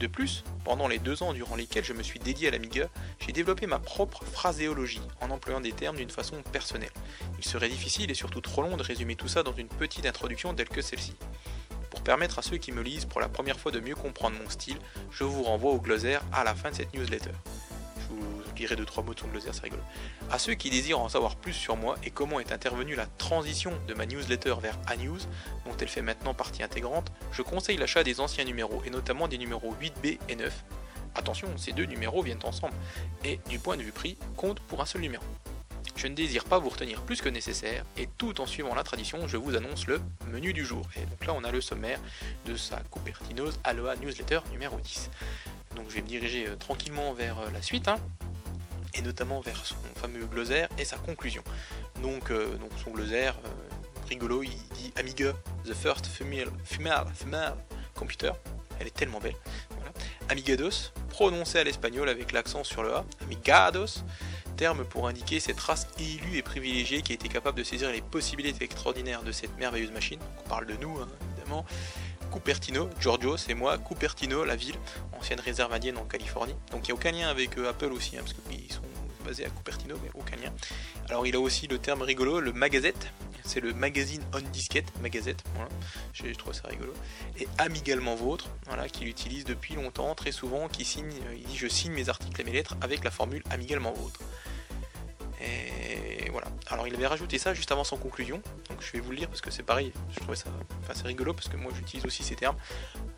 De 0.00 0.06
plus, 0.06 0.44
pendant 0.64 0.88
les 0.88 0.98
deux 0.98 1.22
ans 1.22 1.32
durant 1.32 1.56
lesquels 1.56 1.84
je 1.84 1.94
me 1.94 2.02
suis 2.02 2.20
dédié 2.20 2.48
à 2.48 2.50
l'Amiga, 2.50 2.88
j'ai 3.18 3.32
développé 3.32 3.66
ma 3.66 3.78
propre 3.78 4.24
phraséologie 4.24 5.00
en 5.22 5.30
employant 5.30 5.60
des 5.60 5.72
termes 5.72 5.96
d'une 5.96 6.10
façon 6.10 6.42
personnelle. 6.52 6.90
Il 7.38 7.44
serait 7.44 7.70
difficile 7.70 8.10
et 8.10 8.14
surtout 8.14 8.42
trop 8.42 8.62
long 8.62 8.76
de 8.76 8.82
résumer 8.82 9.16
tout 9.16 9.28
ça 9.28 9.42
dans 9.42 9.54
une 9.54 9.68
petite 9.68 10.04
introduction 10.04 10.54
telle 10.54 10.68
que 10.68 10.82
celle-ci. 10.82 11.14
Permettre 12.06 12.38
à 12.38 12.42
ceux 12.42 12.56
qui 12.56 12.70
me 12.70 12.82
lisent 12.82 13.04
pour 13.04 13.20
la 13.20 13.28
première 13.28 13.58
fois 13.58 13.72
de 13.72 13.80
mieux 13.80 13.96
comprendre 13.96 14.36
mon 14.40 14.48
style, 14.48 14.78
je 15.10 15.24
vous 15.24 15.42
renvoie 15.42 15.72
au 15.72 15.80
glossaire 15.80 16.22
à 16.32 16.44
la 16.44 16.54
fin 16.54 16.70
de 16.70 16.76
cette 16.76 16.94
newsletter. 16.94 17.32
Je 17.98 18.14
vous 18.14 18.42
lirai 18.56 18.76
deux 18.76 18.84
trois 18.84 19.02
mots 19.02 19.12
de 19.12 19.18
son 19.18 19.26
glossaire, 19.26 19.52
c'est 19.52 19.64
rigolo. 19.64 19.82
À 20.30 20.38
ceux 20.38 20.54
qui 20.54 20.70
désirent 20.70 21.00
en 21.00 21.08
savoir 21.08 21.34
plus 21.34 21.52
sur 21.52 21.76
moi 21.76 21.96
et 22.04 22.10
comment 22.10 22.38
est 22.38 22.52
intervenue 22.52 22.94
la 22.94 23.06
transition 23.06 23.72
de 23.88 23.94
ma 23.94 24.06
newsletter 24.06 24.54
vers 24.62 24.78
A-News, 24.86 25.18
dont 25.64 25.76
elle 25.80 25.88
fait 25.88 26.00
maintenant 26.00 26.32
partie 26.32 26.62
intégrante, 26.62 27.10
je 27.32 27.42
conseille 27.42 27.76
l'achat 27.76 28.04
des 28.04 28.20
anciens 28.20 28.44
numéros 28.44 28.84
et 28.86 28.90
notamment 28.90 29.26
des 29.26 29.36
numéros 29.36 29.74
8B 29.82 30.20
et 30.28 30.36
9. 30.36 30.64
Attention, 31.16 31.48
ces 31.56 31.72
deux 31.72 31.86
numéros 31.86 32.22
viennent 32.22 32.38
ensemble 32.44 32.74
et, 33.24 33.40
du 33.48 33.58
point 33.58 33.76
de 33.76 33.82
vue 33.82 33.90
prix, 33.90 34.16
comptent 34.36 34.60
pour 34.60 34.80
un 34.80 34.86
seul 34.86 35.00
numéro. 35.00 35.24
Je 35.96 36.08
ne 36.08 36.14
désire 36.14 36.44
pas 36.44 36.58
vous 36.58 36.68
retenir 36.68 37.00
plus 37.00 37.22
que 37.22 37.30
nécessaire, 37.30 37.82
et 37.96 38.06
tout 38.18 38.42
en 38.42 38.46
suivant 38.46 38.74
la 38.74 38.82
tradition, 38.82 39.26
je 39.26 39.38
vous 39.38 39.56
annonce 39.56 39.86
le 39.86 39.98
menu 40.30 40.52
du 40.52 40.62
jour. 40.62 40.86
Et 40.96 41.06
donc 41.06 41.24
là, 41.24 41.32
on 41.34 41.42
a 41.42 41.50
le 41.50 41.62
sommaire 41.62 41.98
de 42.44 42.54
sa 42.54 42.80
Cupertino's 42.92 43.58
Aloha 43.64 43.96
Newsletter 43.96 44.40
numéro 44.52 44.78
10. 44.78 45.10
Donc 45.74 45.86
je 45.88 45.94
vais 45.94 46.02
me 46.02 46.06
diriger 46.06 46.48
euh, 46.48 46.56
tranquillement 46.56 47.14
vers 47.14 47.38
euh, 47.38 47.50
la 47.50 47.62
suite, 47.62 47.88
hein, 47.88 47.96
et 48.92 49.00
notamment 49.00 49.40
vers 49.40 49.64
son 49.64 49.76
fameux 49.94 50.26
glossaire 50.26 50.68
et 50.76 50.84
sa 50.84 50.98
conclusion. 50.98 51.42
Donc, 52.02 52.30
euh, 52.30 52.56
donc 52.58 52.70
son 52.84 52.90
glossaire, 52.90 53.34
rigolo, 54.06 54.42
il 54.42 54.50
dit 54.74 54.92
Amiga, 54.96 55.32
the 55.64 55.72
first 55.72 56.06
female, 56.06 56.50
female, 56.64 57.06
female 57.14 57.54
computer. 57.94 58.32
Elle 58.78 58.86
est 58.86 58.94
tellement 58.94 59.20
belle. 59.20 59.36
Amigados, 60.28 60.92
prononcé 61.08 61.58
à 61.58 61.64
l'espagnol 61.64 62.08
avec 62.08 62.32
l'accent 62.32 62.64
sur 62.64 62.82
le 62.82 62.94
A. 62.94 63.04
Amigados, 63.22 64.02
terme 64.56 64.84
pour 64.84 65.06
indiquer 65.06 65.38
cette 65.38 65.60
race 65.60 65.86
élue 65.98 66.38
et 66.38 66.42
privilégiée 66.42 67.02
qui 67.02 67.12
a 67.12 67.14
été 67.14 67.28
capable 67.28 67.58
de 67.58 67.64
saisir 67.64 67.92
les 67.92 68.00
possibilités 68.00 68.64
extraordinaires 68.64 69.22
de 69.22 69.32
cette 69.32 69.56
merveilleuse 69.58 69.92
machine. 69.92 70.18
On 70.44 70.48
parle 70.48 70.66
de 70.66 70.74
nous, 70.80 70.98
hein, 70.98 71.08
évidemment. 71.36 71.64
Cupertino, 72.32 72.90
Giorgio, 73.00 73.36
c'est 73.36 73.54
moi, 73.54 73.78
Cupertino, 73.78 74.44
la 74.44 74.56
ville, 74.56 74.74
ancienne 75.12 75.40
réserve 75.40 75.72
indienne 75.72 75.98
en 75.98 76.04
Californie. 76.04 76.54
Donc 76.70 76.88
il 76.88 76.90
n'y 76.90 76.92
a 76.92 76.94
aucun 76.94 77.12
lien 77.12 77.28
avec 77.28 77.56
euh, 77.58 77.70
Apple 77.70 77.92
aussi, 77.92 78.16
hein, 78.16 78.22
parce 78.22 78.32
qu'ils 78.32 78.72
sont 78.72 78.82
basés 79.24 79.44
à 79.44 79.50
Cupertino, 79.50 79.96
mais 80.02 80.10
aucun 80.14 80.36
lien. 80.36 80.52
Alors 81.08 81.26
il 81.26 81.36
a 81.36 81.40
aussi 81.40 81.66
le 81.66 81.78
terme 81.78 82.02
rigolo, 82.02 82.40
le 82.40 82.52
magazette, 82.52 83.10
c'est 83.44 83.60
le 83.60 83.72
magazine 83.74 84.22
on 84.34 84.40
disquette, 84.40 84.86
magazette, 85.00 85.44
voilà, 85.54 85.68
j'ai 86.12 86.34
trouvé 86.34 86.54
ça 86.56 86.68
rigolo. 86.68 86.92
Et 87.38 87.46
amigalement 87.58 88.16
vôtre, 88.16 88.48
voilà, 88.66 88.88
qu'il 88.88 89.06
utilise 89.06 89.44
depuis 89.44 89.76
longtemps, 89.76 90.14
très 90.14 90.32
souvent, 90.32 90.68
qui 90.68 90.84
signe, 90.84 91.12
il 91.36 91.44
dit 91.44 91.56
je 91.56 91.68
signe 91.68 91.92
mes 91.92 92.08
articles 92.08 92.40
et 92.40 92.44
mes 92.44 92.52
lettres 92.52 92.76
avec 92.80 93.04
la 93.04 93.10
formule 93.10 93.42
amigalement 93.50 93.92
vôtre. 93.92 94.20
Et 95.40 96.30
voilà. 96.30 96.46
Alors 96.68 96.88
il 96.88 96.94
avait 96.94 97.06
rajouté 97.06 97.38
ça 97.38 97.54
juste 97.54 97.70
avant 97.72 97.84
son 97.84 97.96
conclusion, 97.96 98.42
donc 98.68 98.78
je 98.80 98.92
vais 98.92 99.00
vous 99.00 99.10
le 99.10 99.16
lire 99.16 99.28
parce 99.28 99.40
que 99.40 99.50
c'est 99.50 99.62
pareil, 99.62 99.92
je 100.10 100.20
trouvais 100.20 100.36
ça 100.36 100.50
assez 100.88 101.04
rigolo 101.04 101.32
parce 101.32 101.48
que 101.48 101.56
moi 101.56 101.72
j'utilise 101.74 102.04
aussi 102.06 102.22
ces 102.22 102.34
termes. 102.34 102.56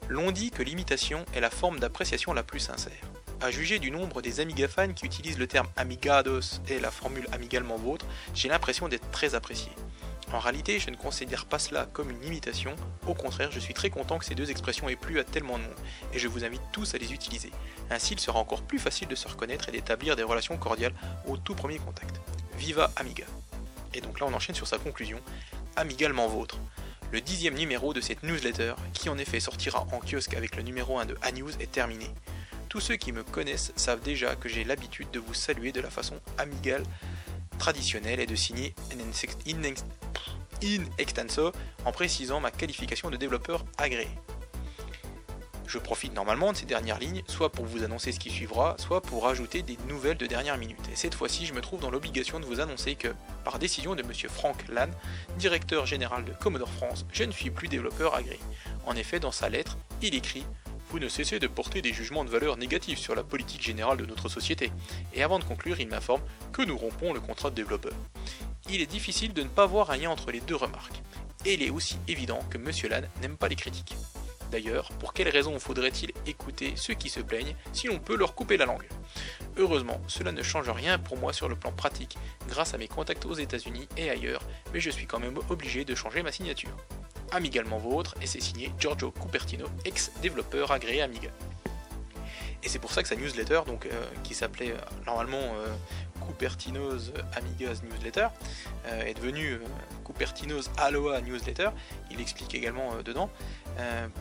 L'on 0.09 0.31
dit 0.31 0.51
que 0.51 0.63
l'imitation 0.63 1.25
est 1.35 1.41
la 1.41 1.51
forme 1.51 1.79
d'appréciation 1.79 2.33
la 2.33 2.43
plus 2.43 2.61
sincère. 2.61 2.93
À 3.41 3.51
juger 3.51 3.79
du 3.79 3.91
nombre 3.91 4.21
des 4.21 4.41
Amiga 4.41 4.67
fans 4.67 4.93
qui 4.93 5.07
utilisent 5.07 5.39
le 5.39 5.47
terme 5.47 5.69
amigados 5.77 6.61
et 6.69 6.81
la 6.81 6.91
formule 6.91 7.27
amigalement 7.31 7.77
vôtre, 7.77 8.07
j'ai 8.35 8.49
l'impression 8.49 8.89
d'être 8.89 9.11
très 9.11 9.35
apprécié. 9.35 9.71
En 10.33 10.41
réalité, 10.41 10.79
je 10.79 10.91
ne 10.91 10.97
considère 10.97 11.47
pas 11.47 11.59
cela 11.59 11.87
comme 11.93 12.11
une 12.11 12.23
imitation, 12.23 12.77
au 13.07 13.15
contraire, 13.15 13.51
je 13.51 13.59
suis 13.59 13.73
très 13.73 13.89
content 13.89 14.19
que 14.19 14.27
ces 14.27 14.35
deux 14.35 14.51
expressions 14.51 14.89
aient 14.89 14.97
plu 14.97 15.19
à 15.19 15.25
tellement 15.25 15.57
de 15.57 15.63
monde, 15.63 15.75
et 16.13 16.19
je 16.19 16.29
vous 16.29 16.45
invite 16.45 16.61
tous 16.71 16.95
à 16.95 16.99
les 16.99 17.15
utiliser. 17.15 17.51
Ainsi, 17.91 18.13
il 18.13 18.21
sera 18.21 18.39
encore 18.39 18.63
plus 18.63 18.79
facile 18.79 19.09
de 19.09 19.15
se 19.15 19.27
reconnaître 19.27 19.71
et 19.71 19.73
d'établir 19.73 20.17
des 20.17 20.23
relations 20.23 20.59
cordiales 20.59 20.93
au 21.27 21.39
tout 21.39 21.55
premier 21.55 21.79
contact. 21.79 22.21
Viva 22.59 22.91
Amiga 22.97 23.25
Et 23.95 24.03
donc 24.03 24.21
là, 24.21 24.27
on 24.29 24.35
enchaîne 24.35 24.55
sur 24.55 24.67
sa 24.67 24.77
conclusion, 24.77 25.21
Amigalement 25.77 26.29
vôtre. 26.29 26.59
Le 27.11 27.23
dixième 27.23 27.55
numéro 27.55 27.95
de 27.95 28.03
cette 28.03 28.23
newsletter, 28.23 28.75
qui 28.93 29.09
en 29.09 29.17
effet 29.17 29.41
sortira 29.41 29.87
en 29.93 30.01
kiosque 30.01 30.35
avec 30.35 30.57
le 30.57 30.63
numéro 30.63 30.99
1 30.99 31.07
de 31.07 31.17
A-News, 31.23 31.53
est 31.59 31.73
terminé. 31.73 32.07
Tous 32.69 32.81
ceux 32.81 32.97
qui 32.97 33.13
me 33.13 33.23
connaissent 33.23 33.73
savent 33.77 34.03
déjà 34.03 34.37
que 34.37 34.51
j'ai 34.51 34.65
l'habitude 34.65 35.11
de 35.11 35.19
vous 35.19 35.33
saluer 35.33 35.73
de 35.73 35.81
la 35.81 35.89
façon 35.89 36.17
amigale 36.37 36.83
traditionnelle 37.59 38.21
et 38.21 38.27
de 38.27 38.35
signer 38.35 38.75
in 40.65 40.83
extenso 40.99 41.53
en 41.85 41.93
précisant 41.93 42.41
ma 42.41 42.51
qualification 42.51 43.11
de 43.11 43.17
développeur 43.17 43.65
agréé. 43.77 44.09
Je 45.69 45.79
profite 45.79 46.15
normalement 46.15 46.53
de 46.53 46.57
ces 46.57 46.65
dernières 46.65 46.99
lignes, 46.99 47.23
soit 47.27 47.53
pour 47.53 47.67
vous 47.67 47.85
annoncer 47.85 48.11
ce 48.11 48.19
qui 48.19 48.31
suivra, 48.31 48.75
soit 48.79 49.03
pour 49.03 49.29
ajouter 49.29 49.61
des 49.61 49.77
nouvelles 49.87 50.17
de 50.17 50.25
dernière 50.25 50.57
minute. 50.57 50.81
Et 50.91 50.97
cette 50.97 51.15
fois-ci, 51.15 51.45
je 51.45 51.53
me 51.53 51.61
trouve 51.61 51.81
dans 51.81 51.91
l'obligation 51.91 52.41
de 52.41 52.47
vous 52.47 52.61
annoncer 52.61 52.95
que, 52.95 53.09
par 53.45 53.59
décision 53.59 53.95
de 53.95 54.03
M. 54.03 54.11
Frank 54.31 54.57
Lann, 54.69 54.91
directeur 55.37 55.85
général 55.85 56.25
de 56.25 56.33
Commodore 56.33 56.71
France, 56.71 57.05
je 57.13 57.25
ne 57.25 57.33
suis 57.33 57.51
plus 57.51 57.69
développeur 57.69 58.15
agréé. 58.15 58.41
En 58.87 58.97
effet, 58.97 59.21
dans 59.21 59.31
sa 59.31 59.51
lettre, 59.51 59.77
il 60.01 60.15
écrit 60.15 60.47
vous 60.91 60.99
ne 60.99 61.09
cessez 61.09 61.39
de 61.39 61.47
porter 61.47 61.83
des 61.83 61.93
jugements 61.93 62.25
de 62.25 62.31
valeur 62.31 62.57
négatifs 62.57 62.99
sur 62.99 63.15
la 63.15 63.23
politique 63.23 63.63
générale 63.63 63.99
de 63.99 64.07
notre 64.07 64.29
société. 64.29 64.73
Et 65.15 65.23
avant 65.23 65.39
de 65.39 65.45
conclure, 65.45 65.81
il 65.81 65.89
m'informe 65.89 66.23
que 66.53 66.63
nous 66.63 66.77
rompons 66.77 67.13
le 67.13 67.21
contrat 67.21 67.51
de 67.51 67.55
développeur 67.55 67.93
il 68.71 68.81
est 68.81 68.87
difficile 68.87 69.33
de 69.33 69.43
ne 69.43 69.49
pas 69.49 69.67
voir 69.67 69.91
un 69.91 69.97
lien 69.97 70.11
entre 70.11 70.31
les 70.31 70.41
deux 70.41 70.57
remarques. 70.57 71.03
Et 71.45 71.55
il 71.55 71.63
est 71.63 71.71
aussi 71.71 71.99
évident 72.09 72.41
que 72.51 72.59
M. 72.59 72.71
Lann 72.91 73.09
n'aime 73.23 73.37
pas 73.37 73.49
les 73.49 73.57
critiques. 73.57 73.97
D'ailleurs, 74.51 74.91
pour 74.99 75.13
quelles 75.13 75.29
raisons 75.29 75.59
faudrait-il 75.59 76.13
écouter 76.27 76.73
ceux 76.75 76.95
qui 76.95 77.11
se 77.11 77.21
plaignent 77.21 77.55
si 77.73 77.87
l'on 77.87 77.99
peut 77.99 78.17
leur 78.17 78.35
couper 78.35 78.57
la 78.57 78.65
langue? 78.65 78.89
Heureusement, 79.57 80.01
cela 80.09 80.33
ne 80.33 80.43
change 80.43 80.71
rien 80.71 80.99
pour 80.99 81.19
moi 81.19 81.33
sur 81.33 81.49
le 81.49 81.57
plan 81.57 81.71
pratique, 81.71 82.17
grâce 82.49 82.73
à 82.73 82.79
mes 82.79 82.89
contacts 82.89 83.27
aux 83.27 83.35
États-Unis 83.35 83.89
et 83.97 84.09
ailleurs, 84.09 84.43
mais 84.73 84.81
je 84.81 84.91
suis 84.91 85.07
quand 85.07 85.21
même 85.21 85.39
obligé 85.51 85.85
de 85.85 85.95
changer 85.95 86.23
ma 86.23 86.33
signature. 86.33 86.75
Amigalement 87.31 87.79
vôtre, 87.79 88.15
et 88.23 88.27
c'est 88.27 88.41
signé 88.41 88.73
Giorgio 88.79 89.11
Cupertino, 89.11 89.67
ex-développeur 89.85 90.73
agréé 90.73 91.03
Amiga. 91.03 91.31
Et 92.63 92.69
c'est 92.69 92.79
pour 92.79 92.91
ça 92.91 93.03
que 93.03 93.09
sa 93.09 93.17
newsletter, 93.17 93.61
donc, 93.67 93.87
euh, 93.87 94.07
qui 94.25 94.35
s'appelait 94.35 94.73
euh, 94.73 94.79
normalement 95.07 95.39
euh, 95.39 95.67
Cupertino's 96.27 97.13
Amiga's 97.37 97.83
Newsletter, 97.83 98.29
est 98.87 99.15
devenue 99.15 99.59
Cupertino's 100.05 100.71
Aloha 100.77 101.21
Newsletter. 101.21 101.71
Il 102.11 102.21
explique 102.21 102.55
également 102.55 103.03
dedans, 103.05 103.31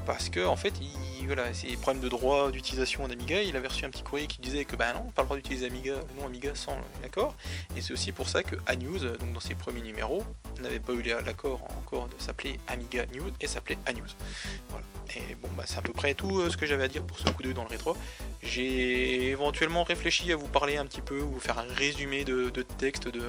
parce 0.05 0.29
que 0.29 0.45
en 0.45 0.55
fait, 0.55 0.73
il, 0.81 1.25
voilà, 1.27 1.53
c'est 1.53 1.67
problèmes 1.77 2.03
de 2.03 2.09
droit 2.09 2.51
d'utilisation 2.51 3.07
d'Amiga. 3.07 3.41
Il 3.41 3.55
avait 3.55 3.67
reçu 3.67 3.85
un 3.85 3.89
petit 3.89 4.03
courrier 4.03 4.27
qui 4.27 4.39
disait 4.41 4.65
que 4.65 4.75
bah 4.75 4.93
non, 4.93 5.11
pas 5.11 5.21
le 5.21 5.27
droit 5.27 5.37
d'utiliser 5.37 5.67
Amiga, 5.67 5.95
non 6.19 6.25
Amiga 6.25 6.55
sans 6.55 6.77
l'accord. 7.01 7.35
Et 7.75 7.81
c'est 7.81 7.93
aussi 7.93 8.11
pour 8.11 8.29
ça 8.29 8.43
que 8.43 8.55
A-News, 8.65 8.99
donc 8.99 9.33
dans 9.33 9.39
ses 9.39 9.55
premiers 9.55 9.81
numéros, 9.81 10.23
n'avait 10.61 10.79
pas 10.79 10.93
eu 10.93 11.01
l'accord 11.01 11.63
encore 11.77 12.07
de 12.07 12.15
s'appeler 12.19 12.59
Amiga 12.67 13.05
News 13.13 13.31
et 13.39 13.47
s'appelait 13.47 13.77
A-News. 13.85 14.07
Voilà. 14.69 14.85
Et 15.15 15.35
bon, 15.35 15.47
bah, 15.55 15.63
c'est 15.65 15.77
à 15.77 15.81
peu 15.81 15.93
près 15.93 16.13
tout 16.13 16.39
euh, 16.39 16.49
ce 16.49 16.57
que 16.57 16.65
j'avais 16.65 16.83
à 16.83 16.87
dire 16.89 17.01
pour 17.01 17.17
ce 17.17 17.29
coup 17.29 17.41
d'œil 17.41 17.53
dans 17.53 17.63
le 17.63 17.69
rétro. 17.69 17.95
J'ai 18.43 19.29
éventuellement 19.29 19.83
réfléchi 19.83 20.31
à 20.33 20.35
vous 20.35 20.47
parler 20.47 20.75
un 20.75 20.85
petit 20.85 21.01
peu, 21.01 21.21
ou 21.21 21.39
faire 21.39 21.59
un 21.59 21.67
résumé 21.87 22.23
de, 22.23 22.49
texte 22.77 23.07
de 23.07 23.21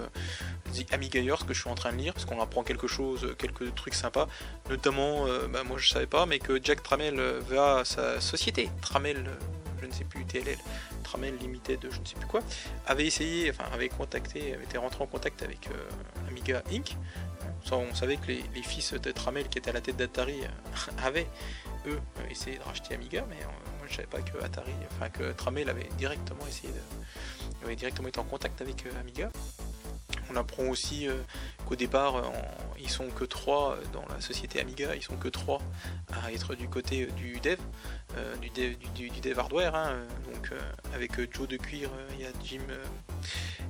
The 0.75 0.93
Amiga 0.93 1.21
Years 1.21 1.47
que 1.47 1.55
je 1.55 1.61
suis 1.61 1.71
en 1.71 1.75
train 1.75 1.93
de 1.93 1.99
lire, 1.99 2.13
parce 2.13 2.25
qu'on 2.25 2.41
apprend 2.41 2.63
quelque 2.63 2.87
chose, 2.87 3.35
quelques 3.39 3.75
trucs 3.75 3.95
sympas. 3.95 4.29
Notamment, 4.69 5.27
euh, 5.27 5.47
bah, 5.49 5.63
moi 5.65 5.79
je 5.79 5.89
savais 5.89 6.07
pas, 6.07 6.27
mais 6.27 6.39
que 6.39 6.63
Jack 6.63 6.83
Trammell 6.83 7.21
va 7.49 7.79
à 7.79 7.85
sa 7.85 8.21
société, 8.21 8.71
Trammell, 8.83 9.25
je 9.81 9.87
ne 9.87 9.93
sais 9.93 10.05
plus, 10.05 10.25
TLL, 10.25 10.59
Trammell 11.03 11.37
Limited, 11.37 11.81
je 11.83 12.01
ne 12.01 12.05
sais 12.05 12.17
plus 12.17 12.27
quoi, 12.27 12.41
avait 12.87 13.07
essayé, 13.07 13.51
enfin 13.51 13.65
avait 13.73 13.89
contacté, 13.89 14.55
avait 14.55 14.65
été 14.65 14.79
rentré 14.79 15.03
en 15.03 15.07
contact 15.07 15.43
avec 15.43 15.69
euh, 15.69 16.29
Amiga 16.29 16.63
Inc. 16.73 16.97
on 17.73 17.95
savait 17.95 18.17
que 18.17 18.29
les, 18.29 18.43
fils 18.63 18.93
de 18.95 19.11
Trammell 19.11 19.49
qui 19.49 19.59
étaient 19.59 19.71
à 19.71 19.75
la 19.75 19.81
tête 19.81 19.97
d'Atari 19.97 20.41
avaient 21.05 21.29
eux 21.87 22.01
essayé 22.31 22.59
de 22.59 22.63
racheter 22.63 22.95
Amiga, 22.95 23.25
mais 23.29 23.37
euh, 23.37 23.47
moi 23.79 23.87
je 23.89 23.97
savais 23.97 24.09
pas 24.09 24.21
que 24.21 24.43
Atari, 24.43 24.73
enfin 24.93 25.09
que 25.09 25.33
Trammell 25.33 25.69
avait 25.69 25.89
directement 25.97 26.47
essayé 26.49 26.73
de, 26.73 27.65
avait 27.65 27.77
directement 27.77 28.09
été 28.09 28.21
en 28.21 28.25
contact 28.25 28.61
avec 28.61 28.87
euh, 28.87 29.01
Amiga. 29.01 29.31
On 30.31 30.37
apprend 30.37 30.65
aussi 30.65 31.09
euh, 31.09 31.15
qu'au 31.67 31.77
départ, 31.77 32.23
ils 32.79 32.91
sont 32.91 33.09
que 33.09 33.25
trois 33.25 33.79
dans 33.93 34.05
la 34.09 34.21
société 34.21 34.61
Amiga, 34.61 34.95
ils 34.95 35.03
sont 35.03 35.17
que 35.17 35.29
trois 35.29 35.61
à 36.13 36.33
être 36.33 36.55
du 36.55 36.69
côté 36.69 37.07
du 37.17 37.41
dev, 37.41 37.59
du, 38.41 38.51
dev 38.51 38.75
du, 38.95 39.35
hardware. 39.37 39.75
Hein. 39.75 39.99
donc 40.25 40.53
avec 40.95 41.13
Joe 41.35 41.49
de 41.49 41.57
Cuir, 41.57 41.91
il 42.15 42.25
y 42.25 42.27
a 42.27 42.31
Jim, 42.45 42.63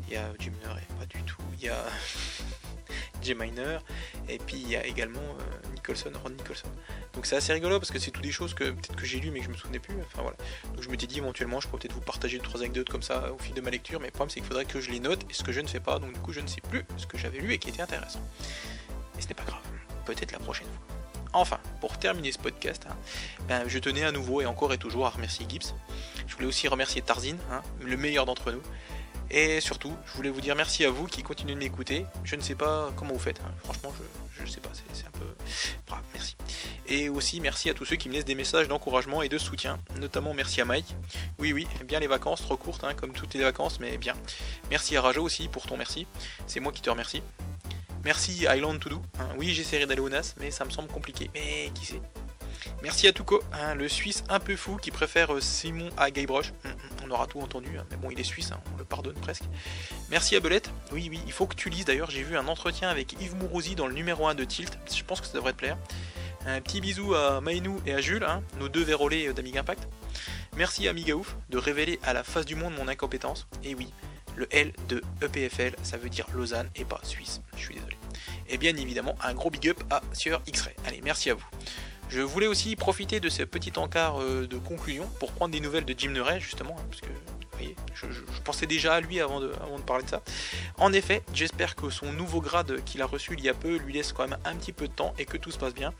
il 0.07 0.14
y 0.14 0.16
a 0.16 0.29
Jim 0.38 0.53
Murray, 0.64 0.87
pas 0.99 1.07
du 1.07 1.23
tout. 1.23 1.42
Il 1.59 1.66
y 1.66 1.71
J 3.22 3.35
Miner, 3.35 3.78
et 4.28 4.38
puis 4.38 4.57
il 4.57 4.68
y 4.68 4.76
a 4.76 4.87
également 4.87 5.20
euh, 5.20 5.74
Nicholson, 5.74 6.11
Ron 6.22 6.31
Nicholson. 6.31 6.68
Donc 7.14 7.26
c'est 7.26 7.37
assez 7.37 7.52
rigolo 7.52 7.78
parce 7.78 7.90
que 7.90 7.98
c'est 7.98 8.11
toutes 8.11 8.22
des 8.22 8.33
choses 8.33 8.54
que 8.54 8.64
peut-être 8.64 8.96
que 8.96 9.07
j'ai 9.07 9.20
lues 9.20 9.31
mais 9.31 9.40
que 9.40 9.46
je 9.46 9.50
me 9.50 9.57
souvenais 9.57 9.78
plus. 9.78 9.94
Enfin 10.07 10.22
voilà. 10.22 10.37
Donc 10.74 10.83
je 10.83 10.88
me 10.88 10.96
dit 10.96 11.09
éventuellement 11.16 11.61
je 11.61 11.68
pourrais 11.68 11.81
peut-être 11.81 11.94
vous 11.94 12.00
partager 12.00 12.38
deux 12.38 12.44
trois 12.44 12.61
anecdotes 12.61 12.88
comme 12.88 13.02
ça 13.02 13.33
au 13.33 13.38
fil 13.38 13.54
de 13.54 13.61
ma 13.61 13.70
lecture, 13.70 14.00
mais 14.00 14.07
le 14.07 14.12
problème 14.12 14.31
c'est 14.31 14.40
qu'il 14.40 14.48
faudrait 14.48 14.64
que 14.64 14.81
je 14.81 14.90
les 14.90 15.00
note 15.00 15.22
et 15.28 15.33
ce 15.33 15.42
que 15.42 15.52
je 15.52 15.61
ne 15.61 15.66
fais 15.66 15.81
pas, 15.81 15.98
donc 15.98 16.12
du 16.12 16.20
coup 16.20 16.33
je 16.33 16.40
ne 16.40 16.46
sais 16.46 16.61
plus 16.61 16.85
ce 16.96 17.07
que 17.07 17.18
j'avais 17.18 17.38
lu 17.38 17.52
et 17.52 17.59
qui 17.59 17.68
était 17.68 17.83
intéressant. 17.83 18.20
Et 19.18 19.22
ce 19.22 19.28
n'est 19.28 19.35
pas 19.35 19.44
grave. 19.44 19.62
Peut-être 20.04 20.33
la 20.33 20.38
prochaine 20.38 20.66
fois. 20.66 20.96
Enfin, 21.33 21.59
pour 21.81 21.98
terminer 21.98 22.33
ce 22.33 22.38
podcast, 22.38 22.87
hein, 22.88 22.96
ben, 23.48 23.64
je 23.66 23.78
tenais 23.78 24.04
à 24.04 24.12
nouveau 24.12 24.40
et 24.40 24.46
encore 24.46 24.72
et 24.72 24.78
toujours 24.78 25.07
à 25.07 25.11
remercier 25.11 25.44
Gibbs. 25.48 25.74
Je 26.26 26.35
voulais 26.35 26.46
aussi 26.46 26.68
remercier 26.68 27.02
Tarzin, 27.02 27.37
hein, 27.52 27.62
le 27.81 27.96
meilleur 27.96 28.24
d'entre 28.24 28.50
nous. 28.50 28.62
Et 29.31 29.61
surtout, 29.61 29.95
je 30.07 30.12
voulais 30.12 30.31
vous 30.31 30.41
dire 30.41 30.57
merci 30.57 30.85
à 30.85 30.91
vous 30.91 31.07
qui 31.07 31.23
continuez 31.23 31.55
de 31.55 31.59
m'écouter. 31.59 32.07
Je 32.25 32.37
ne 32.37 32.41
sais 32.41 32.55
pas 32.55 32.91
comment 32.97 33.12
vous 33.12 33.19
faites, 33.19 33.41
hein. 33.41 33.53
franchement, 33.62 33.93
je 34.37 34.43
ne 34.43 34.49
sais 34.49 34.61
pas, 34.61 34.71
c'est 34.93 35.07
un 35.07 35.11
peu. 35.11 35.27
Bravo, 35.87 36.03
merci. 36.14 36.37
Et 36.87 37.09
aussi 37.09 37.41
merci 37.41 37.69
à 37.69 37.75
tous 37.75 37.85
ceux 37.85 37.97
qui 37.97 38.09
me 38.09 38.14
laissent 38.14 38.25
des 38.25 38.35
messages 38.35 38.69
d'encouragement 38.69 39.23
et 39.23 39.29
de 39.29 39.37
soutien, 39.37 39.79
notamment 40.01 40.33
merci 40.33 40.61
à 40.61 40.64
Mike. 40.64 40.95
Oui, 41.38 41.53
oui, 41.53 41.67
bien 41.85 42.01
les 42.01 42.07
vacances, 42.07 42.41
trop 42.41 42.57
courtes, 42.57 42.85
comme 42.97 43.12
toutes 43.12 43.35
les 43.35 43.43
vacances, 43.43 43.81
mais 43.81 43.99
bien. 43.99 44.14
Merci 44.71 44.97
à 44.97 45.03
Rajo 45.03 45.23
aussi 45.23 45.49
pour 45.49 45.67
ton 45.67 45.77
merci, 45.77 46.07
c'est 46.47 46.61
moi 46.61 46.73
qui 46.73 46.81
te 46.81 46.88
remercie. 46.88 47.23
Merci 48.05 48.47
Island 48.49 48.81
To 48.81 48.88
Do. 48.88 49.03
Hein. 49.19 49.29
Oui, 49.37 49.53
j'essaierai 49.53 49.87
d'aller 49.87 50.01
au 50.01 50.09
NAS, 50.09 50.35
mais 50.41 50.51
ça 50.51 50.64
me 50.64 50.71
semble 50.71 50.88
compliqué. 50.88 51.31
Mais 51.35 51.71
qui 51.75 51.85
sait 51.85 52.01
Merci 52.83 53.09
à 53.09 53.12
Tuco, 53.12 53.43
hein, 53.53 53.75
le 53.75 53.88
Suisse 53.88 54.25
un 54.29 54.38
peu 54.41 54.57
fou 54.57 54.77
qui 54.77 54.91
préfère 54.91 55.35
euh, 55.35 55.41
Simon 55.41 55.91
à 55.97 56.11
Guybrush. 56.11 56.53
Hum, 56.64 56.71
hum, 56.71 56.98
on 57.09 57.14
aura 57.14 57.27
tout 57.27 57.40
entendu, 57.40 57.71
hein, 57.79 57.85
mais 57.90 57.97
bon, 57.97 58.11
il 58.11 58.21
est 58.21 58.25
suisse, 58.25 58.51
on 58.75 58.79
le 58.79 58.85
pardonne 58.85 59.14
presque. 59.14 59.44
Merci 60.11 60.37
à 60.37 60.40
Belette. 60.40 60.71
Oui, 60.92 61.09
oui, 61.11 61.21
il 61.27 61.33
faut 61.33 61.47
que 61.47 61.55
tu 61.55 61.71
lises. 61.71 61.85
D'ailleurs, 61.85 62.11
j'ai 62.11 62.23
vu 62.23 62.37
un 62.37 62.47
entretien 62.49 62.88
avec 62.88 63.21
Yves 63.21 63.37
Mourouzi 63.37 63.75
dans 63.75 63.87
le 63.87 63.94
numéro 63.94 64.27
1 64.27 64.35
de 64.35 64.44
Tilt. 64.44 64.79
Je 64.94 65.03
pense 65.03 65.21
que 65.21 65.27
ça 65.27 65.35
devrait 65.35 65.53
te 65.53 65.59
plaire. 65.59 65.79
Un 66.47 66.61
petit 66.61 66.81
bisou 66.81 67.14
à 67.14 67.40
Mainou 67.40 67.81
et 67.85 67.94
à 67.94 68.01
Jules, 68.01 68.27
nos 68.59 68.68
deux 68.68 68.83
vérolés 68.83 69.33
d'Amiga 69.33 69.61
Impact. 69.61 69.88
Merci 70.57 70.88
à 70.88 70.92
Migaouf 70.92 71.37
de 71.51 71.59
révéler 71.59 71.99
à 72.03 72.12
la 72.12 72.25
face 72.25 72.47
du 72.47 72.55
monde 72.55 72.75
mon 72.75 72.88
incompétence. 72.88 73.47
Et 73.64 73.75
oui, 73.75 73.92
le 74.37 74.47
L 74.55 74.73
de 74.88 75.03
EPFL, 75.23 75.75
ça 75.83 75.97
veut 75.97 76.09
dire 76.09 76.27
Lausanne 76.33 76.71
et 76.77 76.85
pas 76.85 77.01
Suisse. 77.03 77.40
Je 77.57 77.62
suis 77.62 77.75
désolé. 77.75 77.97
Et 78.49 78.57
bien 78.57 78.75
évidemment, 78.77 79.16
un 79.23 79.35
gros 79.35 79.51
big 79.51 79.68
up 79.68 79.83
à 79.90 80.01
Sieur 80.12 80.40
X-Ray. 80.47 80.75
Allez, 80.87 81.01
merci 81.03 81.31
à 81.31 81.35
vous. 81.35 81.44
Je 82.09 82.21
voulais 82.23 82.47
aussi 82.47 82.75
profiter 82.77 83.21
de 83.21 83.29
ce 83.29 83.42
petit 83.42 83.73
encart 83.77 84.21
euh, 84.21 84.47
de 84.47 84.57
conclusion 84.57 85.07
pour 85.21 85.33
prendre 85.33 85.53
des 85.53 85.61
nouvelles 85.61 85.85
de 85.85 85.94
Jim 85.97 86.11
Murray, 86.11 86.40
justement, 86.40 86.77
hein, 86.79 86.85
parce 86.90 87.01
que 87.01 87.09
je, 87.94 88.40
pensais 88.44 88.66
déjà 88.66 88.94
à 88.94 89.01
lui 89.01 89.21
avant 89.21 89.40
de, 89.40 89.53
parler 89.87 90.05
de 90.05 90.09
ça. 90.09 90.23
En 90.79 90.92
effet, 90.92 91.23
j'espère 91.33 91.77
que 91.77 91.90
son 91.90 92.12
nouveau 92.12 92.40
grade 92.40 92.83
qu'il 92.85 93.03
a 93.03 93.07
reçu 93.07 93.35
il 93.37 93.44
y 93.44 93.49
a 93.49 93.55
peu 93.55 93.77
lui 93.77 93.92
laisse 93.92 94.12
quand 94.12 94.27
même 94.27 94.38
un 94.44 94.55
petit 94.57 94.73
peu 94.73 94.88
de 94.88 94.92
temps 94.92 95.14
et 95.18 95.25
que 95.25 95.37
tout 95.37 95.51
se 95.51 95.59
passe 95.59 95.75
bien. 95.75 95.92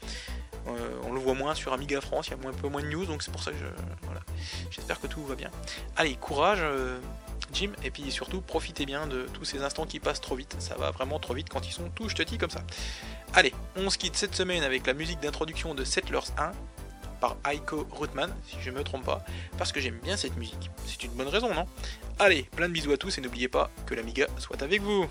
Euh, 0.67 1.01
on 1.05 1.13
le 1.13 1.21
voit 1.21 1.35
moins 1.35 1.55
sur 1.55 1.73
Amiga 1.73 2.01
France, 2.01 2.29
il 2.29 2.31
y 2.31 2.47
a 2.47 2.49
un 2.49 2.53
peu 2.53 2.69
moins 2.69 2.83
de 2.83 2.89
news, 2.89 3.07
donc 3.07 3.23
c'est 3.23 3.31
pour 3.31 3.43
ça 3.43 3.53
que 3.53 3.57
j'espère 4.71 5.01
que 5.01 5.07
tout 5.07 5.25
va 5.25 5.35
bien. 5.35 5.51
Allez, 5.97 6.15
courage, 6.17 6.59
euh, 6.61 6.99
Jim, 7.53 7.73
et 7.83 7.91
puis 7.91 8.11
surtout 8.11 8.41
profitez 8.41 8.85
bien 8.85 9.07
de 9.07 9.27
tous 9.33 9.45
ces 9.45 9.63
instants 9.63 9.87
qui 9.87 10.01
passent 10.01 10.21
trop 10.21 10.37
vite. 10.37 10.57
Ça 10.59 10.75
va 10.77 10.91
vraiment 10.91 11.19
trop 11.19 11.35
vite 11.35 11.49
quand 11.49 11.67
ils 11.67 11.73
sont 11.73 11.89
tout 11.91 12.09
ch'tis 12.09 12.39
comme 12.39 12.51
ça. 12.51 12.61
Allez, 13.35 13.53
on 13.77 13.91
se 13.91 13.99
quitte 13.99 14.17
cette 14.17 14.35
semaine 14.35 14.63
avec 14.63 14.87
la 14.87 14.95
musique 14.95 15.21
d'introduction 15.21 15.75
de 15.75 15.85
Settlers 15.85 16.33
1 16.39 16.53
par 17.21 17.37
Aiko 17.51 17.87
Rootman, 17.91 18.35
si 18.47 18.57
je 18.61 18.71
me 18.71 18.83
trompe 18.83 19.05
pas, 19.05 19.25
parce 19.59 19.71
que 19.73 19.81
j'aime 19.81 19.99
bien 20.03 20.17
cette 20.17 20.37
musique. 20.37 20.71
C'est 20.87 21.05
une 21.05 21.13
bonne 21.13 21.29
raison, 21.29 21.53
non? 21.55 21.67
Allez, 22.19 22.45
plein 22.57 22.69
de 22.69 22.73
bisous 22.73 22.93
à 22.93 22.97
tous 22.97 23.19
et 23.19 23.21
n'oubliez 23.21 23.49
pas 23.49 23.71
que 23.87 23.95
l'Amiga 23.95 24.27
soit 24.39 24.63
avec 24.63 24.83
vous 24.83 25.07